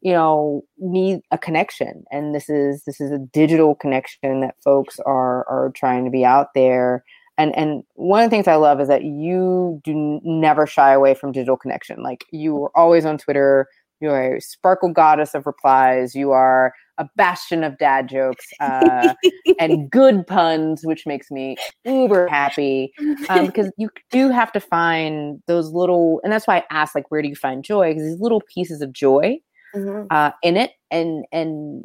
[0.00, 4.98] you know, need a connection, and this is this is a digital connection that folks
[5.00, 7.04] are are trying to be out there.
[7.38, 11.14] And and one of the things I love is that you do never shy away
[11.14, 12.02] from digital connection.
[12.02, 13.68] Like you are always on Twitter.
[14.00, 16.14] You are a sparkle goddess of replies.
[16.14, 19.14] You are a bastion of dad jokes uh,
[19.58, 22.92] and good puns, which makes me uber happy
[23.28, 27.10] um, because you do have to find those little, and that's why I asked, like,
[27.10, 27.90] where do you find joy?
[27.90, 29.38] Because these little pieces of joy
[29.74, 30.06] mm-hmm.
[30.10, 31.84] uh, in it, and and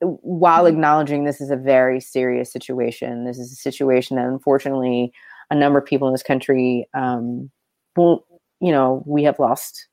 [0.00, 0.74] while mm-hmm.
[0.74, 5.12] acknowledging this is a very serious situation, this is a situation that unfortunately
[5.50, 7.50] a number of people in this country um,
[7.96, 8.22] won't,
[8.60, 9.86] you know, we have lost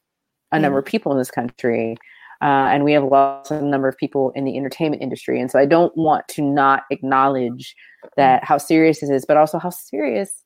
[0.52, 0.64] a mm-hmm.
[0.64, 1.98] number of people in this country.
[2.42, 5.42] Uh, and we have lost a number of people in the entertainment industry.
[5.42, 7.76] And so I don't want to not acknowledge
[8.16, 10.46] that how serious this is but also how serious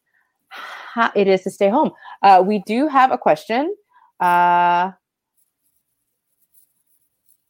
[1.16, 1.92] it is to stay home.
[2.24, 3.76] Uh, we do have a question.
[4.20, 4.92] Uh,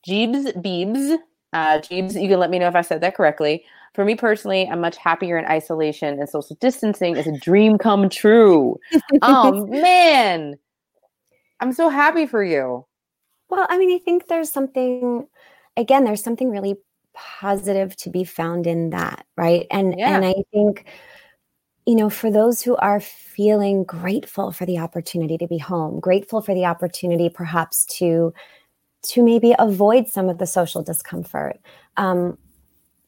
[0.07, 1.17] Jeebs Beebs.
[1.53, 3.63] Uh, Jeebs, you can let me know if I said that correctly.
[3.93, 8.09] For me personally, I'm much happier in isolation, and social distancing is a dream come
[8.09, 8.79] true.
[9.21, 10.55] oh man,
[11.59, 12.85] I'm so happy for you.
[13.49, 15.27] Well, I mean, I think there's something,
[15.77, 16.75] again, there's something really
[17.13, 19.67] positive to be found in that, right?
[19.69, 20.15] And yeah.
[20.15, 20.85] and I think,
[21.85, 26.41] you know, for those who are feeling grateful for the opportunity to be home, grateful
[26.41, 28.33] for the opportunity perhaps to
[29.03, 31.59] to maybe avoid some of the social discomfort.
[31.97, 32.37] Um,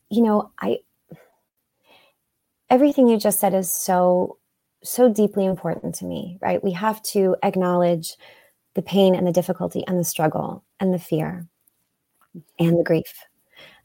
[0.10, 0.80] you know, I
[2.70, 4.38] everything you just said is so
[4.84, 6.64] so deeply important to me, right?
[6.64, 8.16] We have to acknowledge
[8.76, 11.48] the pain and the difficulty and the struggle and the fear
[12.60, 13.14] and the grief.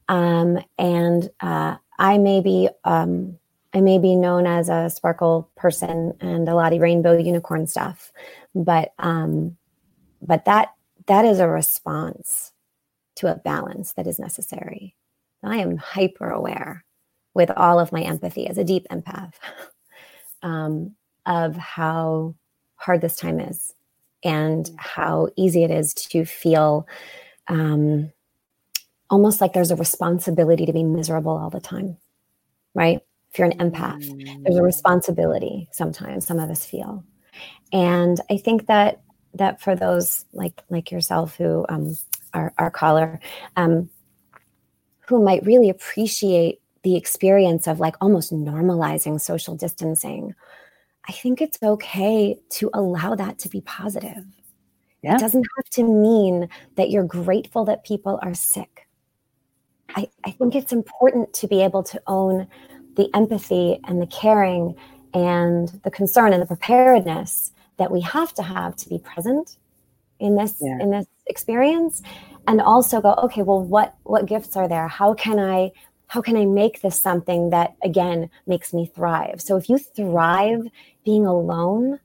[0.08, 3.38] Um, and uh, I may be um,
[3.72, 8.12] I may be known as a sparkle person and a lot of rainbow unicorn stuff,
[8.54, 9.56] but um,
[10.20, 10.74] but that
[11.10, 12.52] that is a response
[13.16, 14.94] to a balance that is necessary.
[15.42, 16.84] I am hyper aware
[17.34, 19.32] with all of my empathy as a deep empath
[20.44, 20.94] um,
[21.26, 22.36] of how
[22.76, 23.74] hard this time is
[24.22, 26.86] and how easy it is to feel
[27.48, 28.12] um,
[29.10, 31.96] almost like there's a responsibility to be miserable all the time,
[32.72, 33.00] right?
[33.32, 34.06] If you're an empath,
[34.44, 34.64] there's a mm.
[34.64, 37.02] responsibility sometimes, some of us feel.
[37.72, 39.02] And I think that
[39.34, 41.96] that for those like like yourself who um,
[42.34, 43.20] are our caller,
[43.56, 43.90] um,
[45.06, 50.34] who might really appreciate the experience of like almost normalizing social distancing
[51.08, 54.24] I think it's okay to allow that to be positive.
[55.02, 55.16] Yeah.
[55.16, 58.86] It doesn't have to mean that you're grateful that people are sick.
[59.96, 62.46] I, I think it's important to be able to own
[62.94, 64.76] the empathy and the caring
[65.14, 69.56] and the concern and the preparedness that we have to have to be present
[70.20, 70.78] in this yeah.
[70.80, 72.02] in this experience
[72.46, 75.72] and also go okay well what what gifts are there how can i
[76.10, 79.40] how can I make this something that again makes me thrive?
[79.40, 80.66] So if you thrive
[81.04, 82.00] being alone,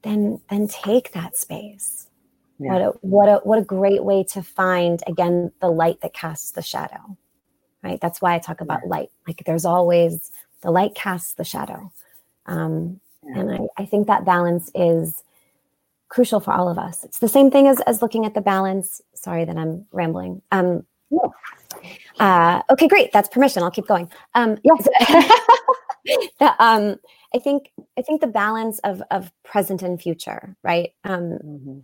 [0.00, 2.08] then then take that space.
[2.58, 2.72] Yeah.
[2.72, 6.52] What a what a what a great way to find again the light that casts
[6.52, 7.18] the shadow.
[7.82, 8.00] Right?
[8.00, 9.10] That's why I talk about light.
[9.28, 10.30] Like there's always
[10.62, 11.92] the light casts the shadow.
[12.46, 13.00] Um.
[13.34, 15.22] And I, I think that balance is
[16.08, 17.04] crucial for all of us.
[17.04, 19.00] It's the same thing as as looking at the balance.
[19.14, 20.42] Sorry that I'm rambling.
[20.52, 20.84] Um,
[22.20, 23.12] uh, okay, great.
[23.12, 23.62] That's permission.
[23.62, 24.10] I'll keep going.
[24.34, 24.86] Um, yes.
[26.38, 26.96] the, um,
[27.34, 30.92] I think I think the balance of of present and future, right?
[31.04, 31.78] Um, mm-hmm.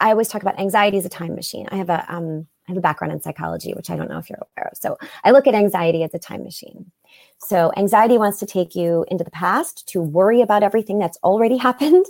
[0.00, 1.68] I always talk about anxiety as a time machine.
[1.70, 4.28] I have a um, I have a background in psychology, which I don't know if
[4.28, 4.78] you're aware of.
[4.78, 6.90] So I look at anxiety as a time machine.
[7.38, 11.56] So anxiety wants to take you into the past to worry about everything that's already
[11.68, 12.06] happened,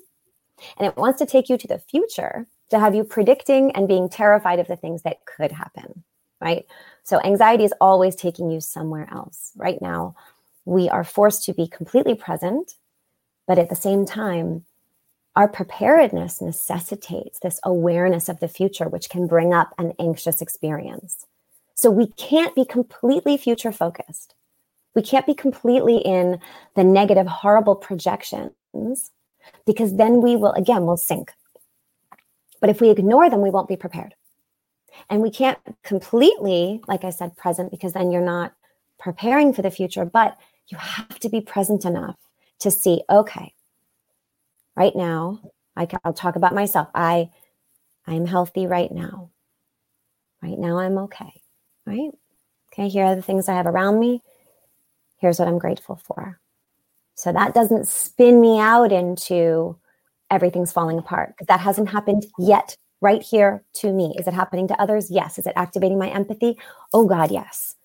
[0.79, 4.09] and it wants to take you to the future to have you predicting and being
[4.09, 6.05] terrified of the things that could happen
[6.43, 6.67] right?
[7.05, 9.53] So anxiety is always taking you somewhere else.
[9.57, 10.17] Right now,
[10.65, 12.75] we are forced to be completely present,
[13.47, 14.65] but at the same time,
[15.37, 21.27] our preparedness necessitates this awareness of the future, which can bring up an anxious experience.
[21.75, 24.35] So we can't be completely future focused.
[24.95, 26.38] We can't be completely in
[26.75, 29.11] the negative, horrible projections
[29.67, 31.33] because then we will, again, we'll sink.
[32.61, 34.15] But if we ignore them, we won't be prepared.
[35.09, 38.53] And we can't completely, like I said, present because then you're not
[38.99, 40.37] preparing for the future, but
[40.69, 42.17] you have to be present enough
[42.61, 43.55] to see, okay,
[44.77, 45.40] right now,
[45.75, 46.88] I can, I'll talk about myself.
[46.95, 47.31] I
[48.07, 49.31] I'm healthy right now.
[50.43, 51.40] Right now I'm okay.
[51.87, 52.11] Right?
[52.73, 54.23] Okay, here are the things I have around me.
[55.23, 56.38] Here's what I'm grateful for.
[57.14, 59.79] So that doesn't spin me out into
[60.31, 64.14] everything's falling apart because that hasn't happened yet right here to me.
[64.18, 65.10] Is it happening to others?
[65.10, 65.38] Yes.
[65.38, 66.58] Is it activating my empathy?
[66.92, 67.77] Oh, God, yes.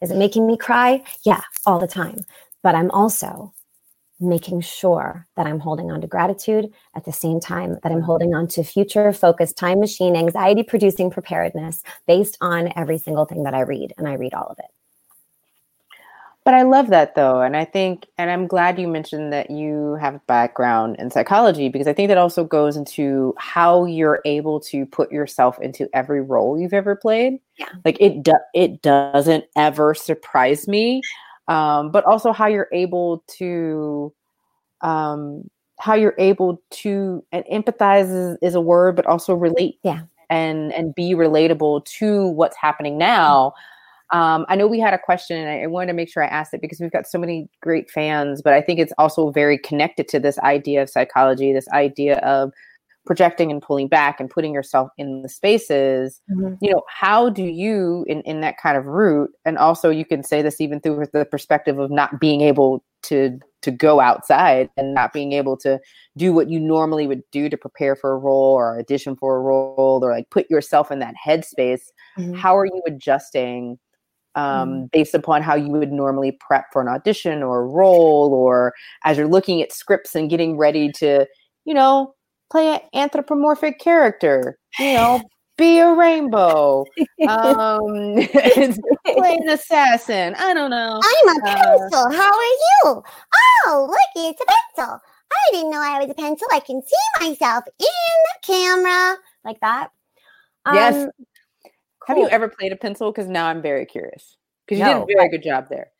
[0.00, 1.02] Is it making me cry?
[1.24, 2.24] Yeah, all the time.
[2.62, 3.52] But I'm also
[4.18, 8.34] making sure that I'm holding on to gratitude at the same time that I'm holding
[8.34, 13.54] on to future focused time machine, anxiety producing preparedness based on every single thing that
[13.54, 13.92] I read.
[13.98, 14.70] And I read all of it.
[16.44, 17.40] But I love that though.
[17.40, 21.68] And I think, and I'm glad you mentioned that you have a background in psychology
[21.68, 26.20] because I think that also goes into how you're able to put yourself into every
[26.20, 27.38] role you've ever played.
[27.58, 27.68] Yeah.
[27.84, 31.02] Like it, do- it doesn't ever surprise me.
[31.46, 34.12] Um, but also how you're able to,
[34.80, 39.78] um, how you're able to, and empathize is, is a word, but also relate.
[39.84, 40.02] Yeah.
[40.28, 43.52] And, and be relatable to what's happening now.
[44.12, 46.26] Um, I know we had a question, and I, I wanted to make sure I
[46.26, 48.42] asked it because we've got so many great fans.
[48.42, 52.52] But I think it's also very connected to this idea of psychology, this idea of
[53.04, 56.54] projecting and pulling back and putting yourself in the spaces mm-hmm.
[56.60, 60.22] you know how do you in, in that kind of route and also you can
[60.22, 64.94] say this even through the perspective of not being able to to go outside and
[64.94, 65.80] not being able to
[66.16, 69.40] do what you normally would do to prepare for a role or audition for a
[69.40, 71.82] role or like put yourself in that headspace
[72.16, 72.34] mm-hmm.
[72.34, 73.78] how are you adjusting
[74.34, 74.90] um, mm.
[74.90, 78.72] based upon how you would normally prep for an audition or a role, or
[79.04, 81.26] as you're looking at scripts and getting ready to,
[81.64, 82.14] you know,
[82.50, 85.22] play an anthropomorphic character, you know,
[85.58, 86.84] be a rainbow,
[87.28, 90.34] um, play an assassin.
[90.38, 91.00] I don't know.
[91.02, 91.98] I'm a uh, pencil.
[91.98, 93.02] Uh, how are you?
[93.66, 94.44] Oh, look, it's a
[94.76, 94.98] pencil.
[95.32, 96.46] I didn't know I was a pencil.
[96.52, 99.90] I can see myself in the camera like that.
[100.64, 101.08] Um, yes,
[102.06, 102.16] Cool.
[102.16, 103.12] Have you ever played a pencil?
[103.12, 104.36] Because now I'm very curious.
[104.66, 105.90] Because you no, did a very good job there.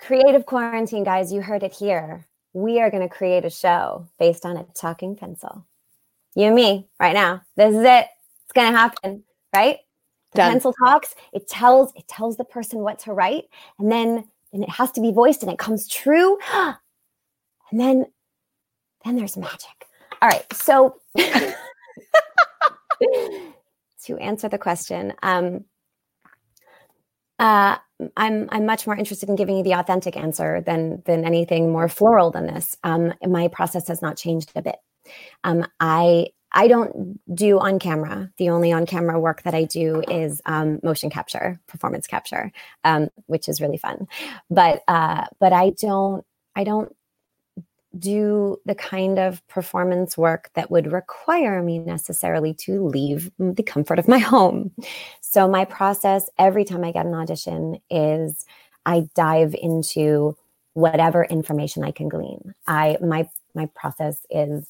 [0.00, 1.32] Creative quarantine, guys.
[1.32, 2.26] You heard it here.
[2.52, 5.66] We are going to create a show based on a talking pencil.
[6.34, 7.42] You and me, right now.
[7.56, 8.06] This is it.
[8.44, 9.22] It's going to happen,
[9.54, 9.78] right?
[10.32, 10.52] The Done.
[10.52, 11.14] pencil talks.
[11.32, 13.44] It tells it tells the person what to write,
[13.78, 16.38] and then and it has to be voiced, and it comes true.
[17.72, 18.06] And then
[19.04, 19.86] then there's magic.
[20.22, 21.00] All right, so.
[24.06, 25.64] to answer the question, um,
[27.38, 27.76] uh,
[28.16, 31.88] I'm I'm much more interested in giving you the authentic answer than than anything more
[31.88, 32.76] floral than this.
[32.82, 34.76] Um, my process has not changed a bit.
[35.44, 38.30] Um, I I don't do on camera.
[38.38, 42.52] The only on camera work that I do is um, motion capture, performance capture,
[42.84, 44.06] um, which is really fun.
[44.48, 46.94] But uh, but I don't I don't
[47.98, 53.98] do the kind of performance work that would require me necessarily to leave the comfort
[53.98, 54.72] of my home.
[55.20, 58.44] So, my process every time I get an audition is
[58.84, 60.36] I dive into
[60.74, 62.54] whatever information I can glean.
[62.66, 64.68] I my my process is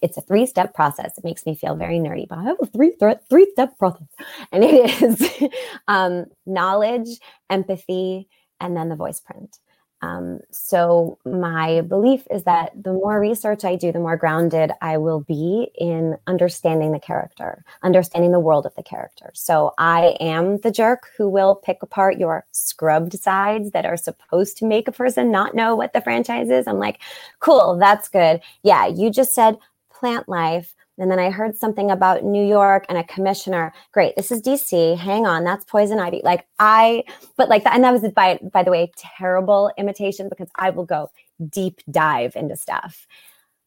[0.00, 1.18] it's a three step process.
[1.18, 2.94] It makes me feel very nerdy, but I have a three
[3.28, 4.06] three step process,
[4.52, 5.50] and it is
[5.88, 7.08] um, knowledge,
[7.50, 8.28] empathy,
[8.60, 9.58] and then the voice print.
[10.04, 14.98] Um, so, my belief is that the more research I do, the more grounded I
[14.98, 19.30] will be in understanding the character, understanding the world of the character.
[19.34, 24.58] So, I am the jerk who will pick apart your scrubbed sides that are supposed
[24.58, 26.66] to make a person not know what the franchise is.
[26.66, 27.00] I'm like,
[27.40, 28.40] cool, that's good.
[28.62, 29.56] Yeah, you just said
[29.90, 30.74] plant life.
[30.98, 33.72] And then I heard something about New York and a commissioner.
[33.92, 34.96] Great, this is DC.
[34.96, 36.20] Hang on, that's poison ivy.
[36.22, 37.04] Like I,
[37.36, 40.84] but like that, and that was by by the way terrible imitation because I will
[40.84, 41.10] go
[41.50, 43.06] deep dive into stuff.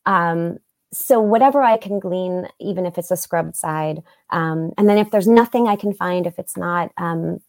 [0.05, 0.59] Um,
[0.93, 5.11] so whatever I can glean, even if it's a scrubbed side, um, and then if
[5.11, 7.41] there's nothing I can find, if it's not um,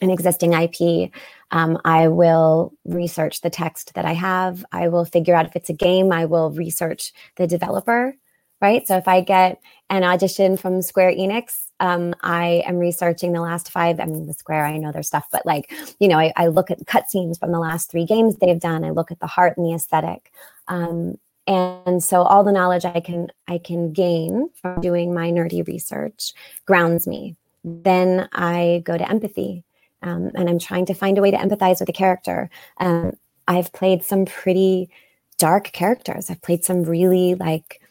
[0.00, 1.10] an existing IP,
[1.50, 4.64] um, I will research the text that I have.
[4.70, 6.12] I will figure out if it's a game.
[6.12, 8.14] I will research the developer
[8.62, 8.86] right?
[8.86, 9.60] So if I get
[9.90, 13.98] an audition from Square Enix, um, I am researching the last five.
[14.00, 16.70] I mean, the Square, I know their stuff, but like, you know, I, I look
[16.70, 18.84] at cutscenes from the last three games they've done.
[18.84, 20.32] I look at the heart and the aesthetic.
[20.68, 25.66] Um, and so all the knowledge I can I can gain from doing my nerdy
[25.66, 26.32] research
[26.66, 27.34] grounds me.
[27.64, 29.64] Then I go to empathy,
[30.02, 32.48] um, and I'm trying to find a way to empathize with a character.
[32.78, 33.16] Um,
[33.48, 34.88] I've played some pretty
[35.36, 36.30] dark characters.
[36.30, 37.81] I've played some really like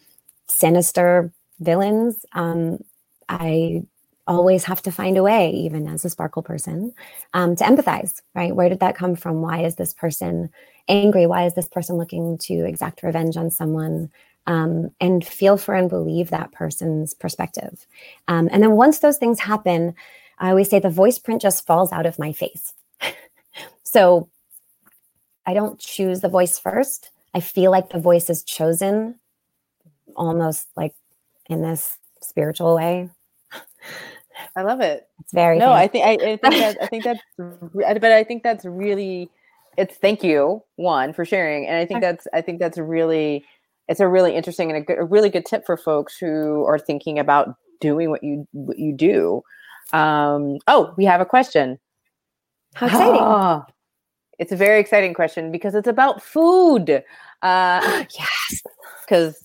[0.52, 2.26] sinister villains.
[2.34, 2.84] Um,
[3.30, 3.84] I
[4.28, 6.94] always have to find a way, even as a sparkle person,
[7.34, 8.56] um, to empathize, right?
[8.56, 9.42] Where did that come from?
[9.42, 10.50] Why is this person
[10.88, 11.26] angry?
[11.26, 14.12] Why is this person looking to exact revenge on someone?
[14.48, 17.86] Um, and feel for and believe that person's perspective.
[18.28, 19.94] Um, and then once those things happen,
[20.40, 22.74] I always say the voice print just falls out of my face.
[23.84, 24.30] so
[25.46, 27.12] I don't choose the voice first.
[27.36, 29.20] I feel like the voice is chosen
[30.16, 30.94] almost like
[31.50, 33.10] in this spiritual way.
[34.56, 35.08] I love it.
[35.20, 35.72] It's very no.
[35.72, 39.30] I think I, I think that I think that's but I think that's really
[39.78, 43.46] it's thank you one for sharing, and I think that's I think that's really
[43.88, 46.80] it's a really interesting and a, good, a really good tip for folks who are
[46.80, 49.42] thinking about doing what you what you do.
[49.94, 51.80] Um, oh, we have a question.
[52.74, 53.20] How exciting.
[53.22, 53.66] Ah,
[54.40, 57.04] it's a very exciting question because it's about food.
[57.42, 58.62] Uh, yes,
[59.06, 59.44] because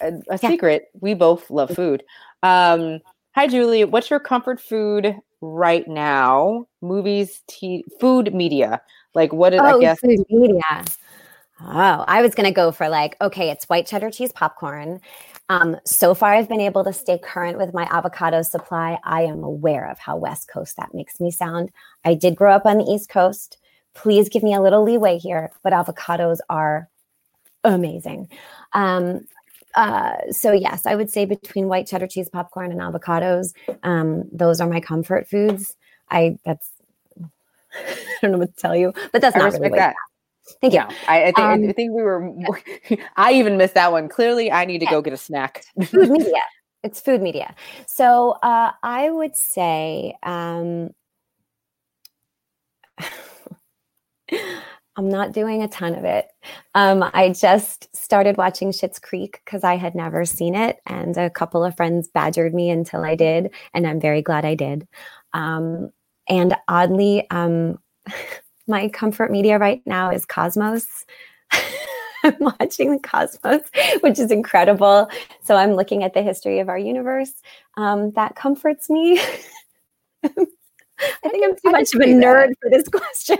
[0.00, 2.02] a, a secret, we both love food.
[2.42, 3.00] Um,
[3.34, 3.84] hi, Julie.
[3.84, 6.66] What's your comfort food right now?
[6.82, 8.80] Movies, t- food, media.
[9.14, 9.54] Like what?
[9.54, 10.00] Is, I Oh, guess.
[10.00, 10.84] food media.
[11.62, 15.00] Oh, I was gonna go for like, okay, it's white cheddar cheese popcorn.
[15.50, 18.98] Um, so far, I've been able to stay current with my avocado supply.
[19.04, 21.70] I am aware of how West Coast that makes me sound.
[22.04, 23.58] I did grow up on the East Coast.
[23.94, 26.88] Please give me a little leeway here, but avocados are
[27.64, 28.28] amazing.
[28.72, 29.26] Um,
[29.74, 33.52] uh, so yes, I would say between white cheddar cheese popcorn and avocados,
[33.82, 35.76] um, those are my comfort foods.
[36.10, 36.70] I that's
[37.74, 39.94] I don't know what to tell you, but that's I not really that.
[40.60, 40.80] Thank you.
[40.80, 42.20] Yeah, I, I think I Um, think we were.
[42.20, 42.60] More,
[43.16, 44.08] I even missed that one.
[44.08, 45.64] Clearly, I need to go get a snack.
[45.84, 46.32] food media.
[46.82, 47.54] It's food media.
[47.86, 50.90] So uh, I would say um,
[55.00, 56.28] I'm not doing a ton of it.
[56.74, 61.30] Um, I just started watching Schitt's Creek because I had never seen it, and a
[61.30, 64.86] couple of friends badgered me until I did, and I'm very glad I did.
[65.32, 65.90] Um,
[66.28, 67.78] and oddly, um,
[68.66, 70.86] my comfort media right now is Cosmos.
[72.22, 73.62] I'm watching the Cosmos,
[74.02, 75.08] which is incredible.
[75.42, 77.32] So I'm looking at the history of our universe.
[77.78, 79.18] Um, that comforts me.
[80.24, 82.22] I think I'm too I much of a see that.
[82.22, 83.38] nerd for this question.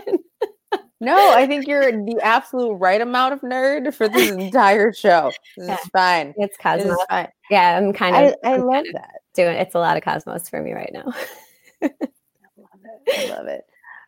[1.01, 5.33] No, I think you're the absolute right amount of nerd for this entire show.
[5.57, 5.75] This Yeah.
[5.75, 6.35] is fine.
[6.37, 6.99] It's Cosmos.
[7.09, 7.29] fine.
[7.51, 8.35] Yeah, I'm kind of.
[8.45, 9.21] I I'm love that.
[9.35, 9.57] doing.
[9.57, 11.13] It's a lot of Cosmos for me right now.
[11.83, 13.65] I love it.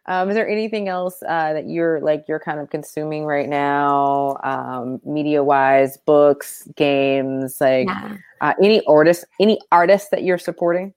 [0.07, 4.37] Um, is there anything else uh, that you're like you're kind of consuming right now,
[4.43, 8.17] um, media wise, books, games, like Yeah.
[8.41, 10.93] uh, any artists, any artists that you're supporting?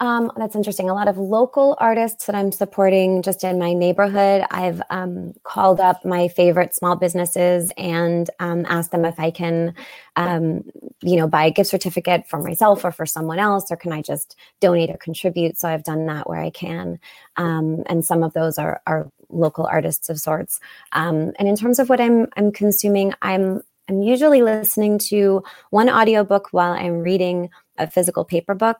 [0.00, 0.90] Um, that's interesting.
[0.90, 4.44] A lot of local artists that I'm supporting just in my neighborhood.
[4.50, 9.72] I've um, called up my favorite small businesses and um, asked them if I can,
[10.16, 10.64] um,
[11.00, 14.02] you know, buy a gift certificate for myself or for someone else, or can I
[14.02, 15.58] just donate or contribute?
[15.58, 16.98] So I've done that where I can,
[17.36, 20.60] um, and some of those are are local artists of sorts.
[20.92, 25.88] Um, and in terms of what I'm I'm consuming, I'm I'm usually listening to one
[25.88, 28.78] audiobook while I'm reading a physical paper book.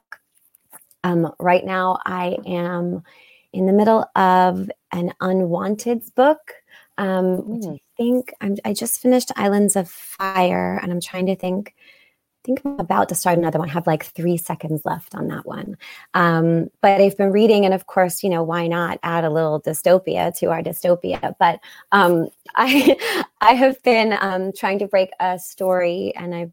[1.05, 3.05] Um, right now, I am
[3.53, 6.55] in the middle of an Unwanteds book.
[6.97, 11.37] Um, which I think I'm, I just finished Islands of Fire, and I'm trying to
[11.37, 11.75] think.
[11.77, 13.71] I think I'm about to start another one.
[13.71, 15.79] I have like three seconds left on that one.
[16.13, 19.63] Um, but I've been reading, and of course, you know, why not add a little
[19.63, 21.35] dystopia to our dystopia?
[21.39, 26.53] But um, I, I have been um, trying to break a story, and I've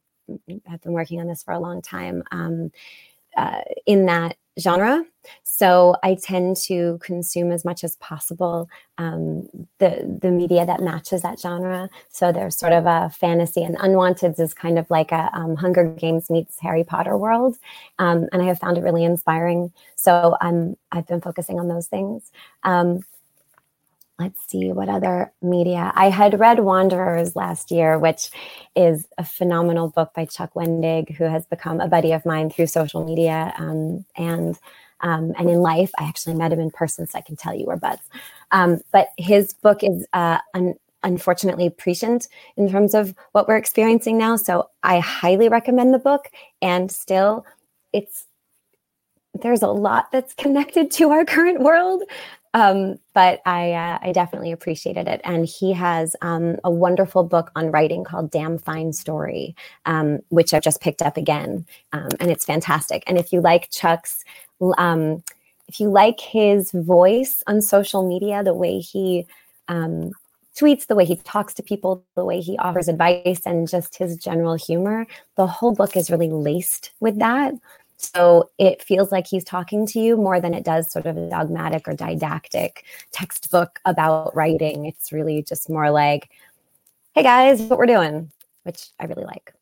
[0.70, 2.24] I've been working on this for a long time.
[2.32, 2.72] Um,
[3.38, 5.04] uh, in that genre.
[5.44, 9.48] So I tend to consume as much as possible um,
[9.78, 11.90] the the media that matches that genre.
[12.10, 15.94] So there's sort of a fantasy, and Unwanted is kind of like a um, Hunger
[15.94, 17.58] Games meets Harry Potter world,
[18.00, 19.72] um, and I have found it really inspiring.
[19.96, 22.32] So I'm I've been focusing on those things.
[24.22, 25.92] Let's see what other media.
[25.96, 28.30] I had read wanderers last year which
[28.76, 32.68] is a phenomenal book by chuck wendig who has become a buddy of mine through
[32.68, 34.60] social media um, and
[35.00, 35.90] um, and in life.
[35.98, 38.04] I actually met him in person so i can tell you we're buds.
[38.52, 44.20] Um, but his book is uh, un- unfortunately prescient in terms of what we're experiencing
[44.20, 44.36] now.
[44.36, 46.30] So i highly recommend the book
[46.62, 47.44] and still
[47.92, 48.28] it's
[49.42, 52.04] there's a lot that's connected to our current world
[52.54, 55.22] um, but I, uh, I definitely appreciated it.
[55.24, 60.54] And he has um, a wonderful book on writing called Damn Fine Story, um, which
[60.54, 61.66] I've just picked up again.
[61.94, 63.04] Um, and it's fantastic.
[63.08, 64.24] And if you like Chuck's,
[64.78, 65.24] um,
[65.68, 69.26] if you like his voice on social media, the way he
[69.70, 70.12] um,
[70.58, 74.18] tweets, the way he talks to people, the way he offers advice, and just his
[74.18, 77.54] general humor, the whole book is really laced with that.
[78.02, 81.30] So it feels like he's talking to you more than it does sort of a
[81.30, 84.86] dogmatic or didactic textbook about writing.
[84.86, 86.30] It's really just more like,
[87.14, 88.32] hey guys, what we're doing,
[88.64, 89.54] which I really like.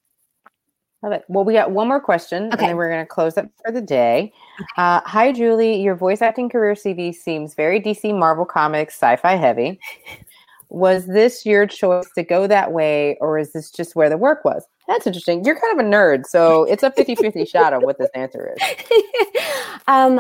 [1.02, 1.24] Love it.
[1.30, 3.82] Well, we got one more question, and then we're going to close up for the
[3.82, 4.34] day.
[4.76, 5.82] Uh, hi, Julie.
[5.82, 9.80] Your voice acting career CV seems very DC Marvel Comics sci-fi heavy.
[10.70, 14.46] Was this your choice to go that way, or is this just where the work
[14.46, 14.64] was?
[14.90, 15.46] That's interesting.
[15.46, 18.56] You're kind of a nerd, so it's a 50 50 shot of what this answer
[18.58, 19.42] is.
[19.88, 20.20] um,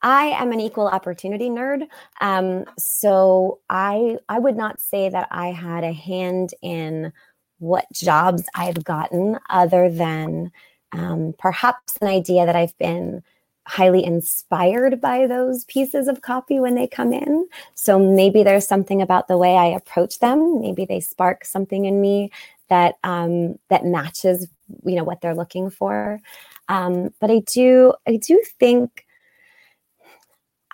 [0.00, 1.86] I am an equal opportunity nerd.
[2.22, 7.12] Um, so I I would not say that I had a hand in
[7.58, 10.50] what jobs I've gotten other than
[10.92, 13.22] um, perhaps an idea that I've been
[13.66, 17.48] highly inspired by those pieces of copy when they come in.
[17.74, 20.60] So maybe there's something about the way I approach them.
[20.60, 22.30] Maybe they spark something in me
[22.68, 24.48] that um, that matches,
[24.84, 26.20] you know, what they're looking for.
[26.68, 29.04] Um, but I do, I do think,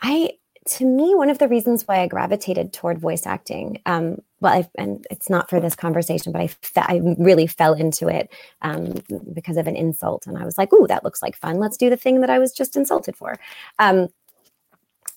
[0.00, 0.32] I
[0.68, 4.68] to me, one of the reasons why I gravitated toward voice acting, um, well, I've,
[4.76, 8.32] and it's not for this conversation, but I, fe- I really fell into it
[8.62, 8.94] um,
[9.32, 10.26] because of an insult.
[10.26, 11.58] And I was like, ooh, that looks like fun.
[11.58, 13.40] Let's do the thing that I was just insulted for.
[13.80, 14.08] Um,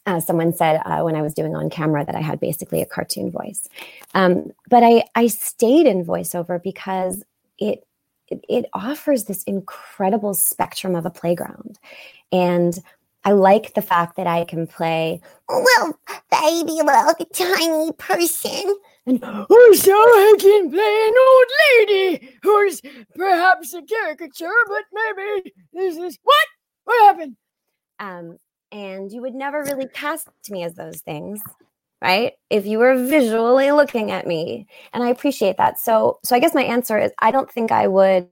[0.06, 2.86] uh, someone said uh, when I was doing on camera that I had basically a
[2.86, 3.68] cartoon voice.
[4.14, 7.24] Um, but I, I stayed in voiceover because
[7.58, 7.84] it,
[8.30, 11.80] it, offers this incredible spectrum of a playground.
[12.32, 12.78] And
[13.24, 15.99] I like the fact that I can play Well,
[16.30, 18.76] baby, little tiny person.
[19.08, 22.82] And also, I can play an old lady who's
[23.16, 26.47] perhaps a caricature, but maybe this is what?
[26.86, 27.36] What happened?
[27.99, 28.38] Um,
[28.76, 31.42] and you would never really cast me as those things,
[32.02, 32.34] right?
[32.50, 35.80] If you were visually looking at me, and I appreciate that.
[35.80, 38.28] So, so I guess my answer is I don't think I would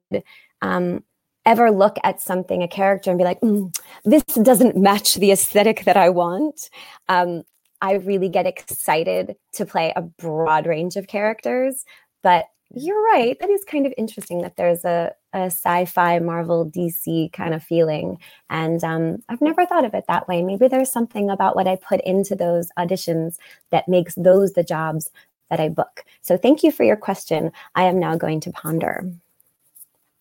[0.62, 1.02] um,
[1.46, 3.74] ever look at something, a character, and be like, mm,
[4.04, 6.70] this doesn't match the aesthetic that I want.
[7.08, 7.44] Um,
[7.82, 11.86] I really get excited to play a broad range of characters.
[12.22, 13.40] But you're right.
[13.40, 17.64] That is kind of interesting that there's a, a sci fi, Marvel, DC kind of
[17.64, 18.18] feeling.
[18.50, 20.42] And um, I've never thought of it that way.
[20.42, 23.38] Maybe there's something about what I put into those auditions
[23.72, 25.10] that makes those the jobs
[25.50, 26.06] that I book.
[26.22, 27.52] So thank you for your question.
[27.76, 29.06] I am now going to ponder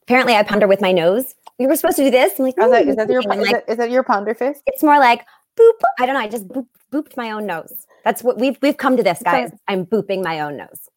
[0.03, 1.35] apparently I ponder with my nose.
[1.59, 2.39] We were supposed to do this.
[2.39, 4.35] I'm like, Oh, is, that, is, that your, is, like, that, is that your ponder
[4.35, 4.63] fist?
[4.67, 5.25] it's more like
[5.59, 5.73] boop.
[5.99, 6.21] I don't know.
[6.21, 7.87] I just boop, booped my own nose.
[8.05, 9.53] That's what we've we've come to this, guys.
[9.69, 10.89] I'm booping my own nose.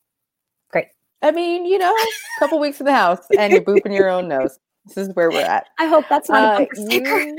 [1.32, 1.34] Great.
[1.34, 4.28] I mean, you know, a couple weeks in the house and you're booping your own
[4.28, 4.60] nose.
[4.88, 5.68] This is where we're at.
[5.80, 7.20] I hope that's not Uh, a bumper sticker.
[7.20, 7.38] you-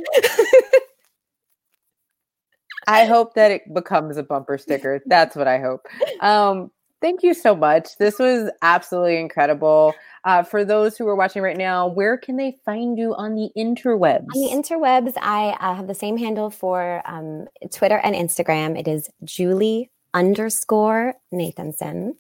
[2.89, 5.01] I hope that it becomes a bumper sticker.
[5.07, 5.87] That's what I hope.
[6.20, 6.70] Um,
[7.01, 7.97] thank you so much.
[7.99, 9.93] This was absolutely incredible.
[10.24, 13.51] Uh, for those who are watching right now, where can they find you on the
[13.57, 14.26] interwebs?
[14.34, 18.78] On the interwebs, I uh, have the same handle for um, Twitter and Instagram.
[18.78, 22.12] It is Julie underscore Nathanson.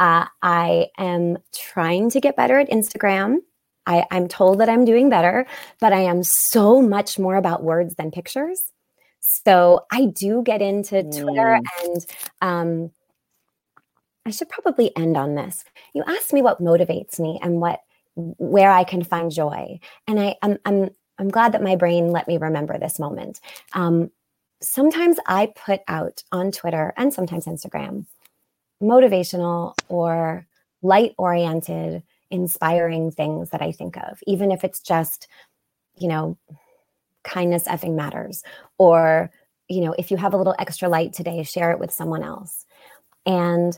[0.00, 3.36] Uh, I am trying to get better at Instagram.
[3.86, 5.46] I, I'm told that I'm doing better,
[5.78, 8.60] but I am so much more about words than pictures.
[9.20, 12.06] So I do get into Twitter and
[12.40, 12.90] um,
[14.24, 15.64] I should probably end on this.
[15.94, 17.80] You asked me what motivates me and what
[18.16, 22.26] where I can find joy, and I, I'm I'm I'm glad that my brain let
[22.26, 23.40] me remember this moment.
[23.72, 24.10] Um,
[24.62, 28.06] sometimes I put out on Twitter and sometimes Instagram
[28.82, 30.46] motivational or
[30.82, 35.28] light oriented, inspiring things that I think of, even if it's just,
[35.96, 36.36] you know,
[37.22, 38.42] kindness effing matters,
[38.78, 39.30] or,
[39.68, 42.64] you know, if you have a little extra light today, share it with someone else.
[43.26, 43.76] And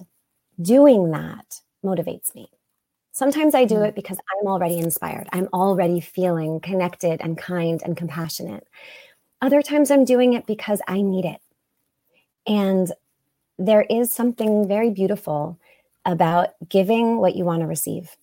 [0.61, 2.49] doing that motivates me.
[3.13, 3.85] Sometimes I do hmm.
[3.85, 5.29] it because I'm already inspired.
[5.33, 8.67] I'm already feeling connected and kind and compassionate.
[9.41, 11.41] Other times I'm doing it because I need it.
[12.47, 12.91] And
[13.59, 15.59] there is something very beautiful
[16.05, 18.17] about giving what you want to receive.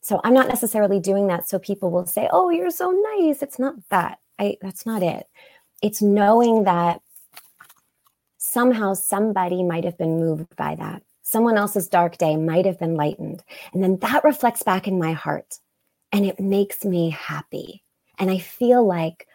[0.00, 3.58] So I'm not necessarily doing that so people will say, "Oh, you're so nice." It's
[3.58, 4.18] not that.
[4.38, 5.26] I that's not it.
[5.82, 7.02] It's knowing that
[8.38, 11.02] somehow somebody might have been moved by that.
[11.22, 13.42] Someone else's dark day might have been lightened.
[13.72, 15.58] And then that reflects back in my heart
[16.12, 17.82] and it makes me happy.
[18.18, 19.26] And I feel like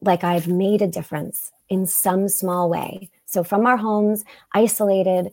[0.00, 3.08] like I've made a difference in some small way.
[3.32, 5.32] So from our homes, isolated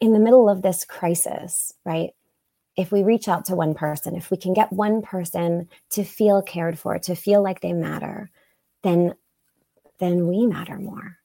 [0.00, 2.10] in the middle of this crisis, right?
[2.76, 6.42] If we reach out to one person, if we can get one person to feel
[6.42, 8.30] cared for, to feel like they matter,
[8.82, 9.14] then
[9.98, 11.16] then we matter more.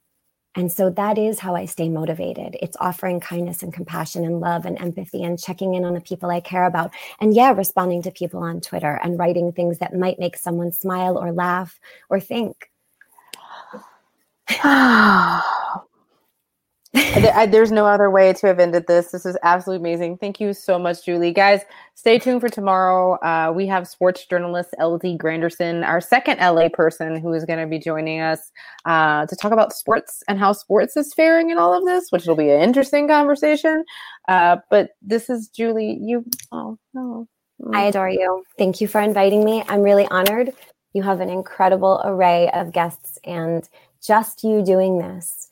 [0.56, 2.56] And so that is how I stay motivated.
[2.62, 6.30] It's offering kindness and compassion and love and empathy and checking in on the people
[6.30, 6.92] I care about.
[7.20, 11.18] And yeah, responding to people on Twitter and writing things that might make someone smile
[11.18, 12.70] or laugh or think.
[16.94, 19.12] There's no other way to have ended this.
[19.12, 20.18] This is absolutely amazing.
[20.18, 21.32] Thank you so much, Julie.
[21.32, 21.62] Guys,
[21.96, 23.14] stay tuned for tomorrow.
[23.20, 27.68] Uh, we have sports journalist LZ Granderson, our second LA person, who is going to
[27.68, 28.52] be joining us
[28.86, 32.26] uh, to talk about sports and how sports is faring in all of this, which
[32.26, 33.86] will be an interesting conversation.
[34.28, 35.98] Uh, but this is Julie.
[36.02, 37.28] You, oh no.
[37.74, 38.44] I adore you.
[38.58, 39.64] Thank you for inviting me.
[39.70, 40.52] I'm really honored.
[40.94, 43.70] You have an incredible array of guests, and
[44.02, 45.51] just you doing this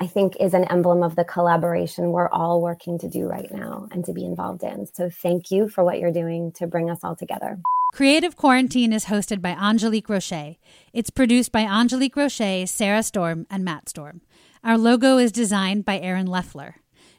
[0.00, 3.86] I think is an emblem of the collaboration we're all working to do right now
[3.92, 4.86] and to be involved in.
[4.92, 7.60] So thank you for what you're doing to bring us all together.
[7.92, 10.56] Creative Quarantine is hosted by Angelique Roche.
[10.92, 14.20] It's produced by Angelique Roche, Sarah Storm, and Matt Storm.
[14.64, 16.76] Our logo is designed by Aaron Leffler.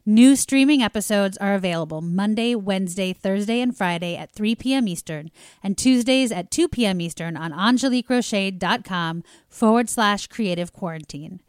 [0.07, 4.87] New streaming episodes are available Monday, Wednesday, Thursday, and Friday at 3 p.m.
[4.87, 5.31] Eastern,
[5.63, 7.01] and Tuesdays at 2 p.m.
[7.01, 11.39] Eastern on angeliqueroche.com forward slash creative quarantine.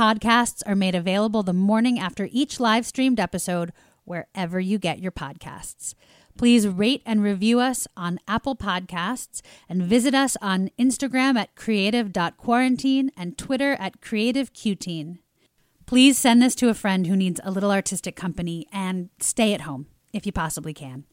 [0.00, 3.70] Podcasts are made available the morning after each live streamed episode
[4.04, 5.94] wherever you get your podcasts.
[6.38, 13.10] Please rate and review us on Apple Podcasts and visit us on Instagram at creative.quarantine
[13.14, 15.18] and Twitter at creativeqteen.
[15.84, 19.60] Please send this to a friend who needs a little artistic company and stay at
[19.60, 21.04] home if you possibly can.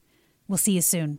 [0.48, 1.18] We'll see you soon.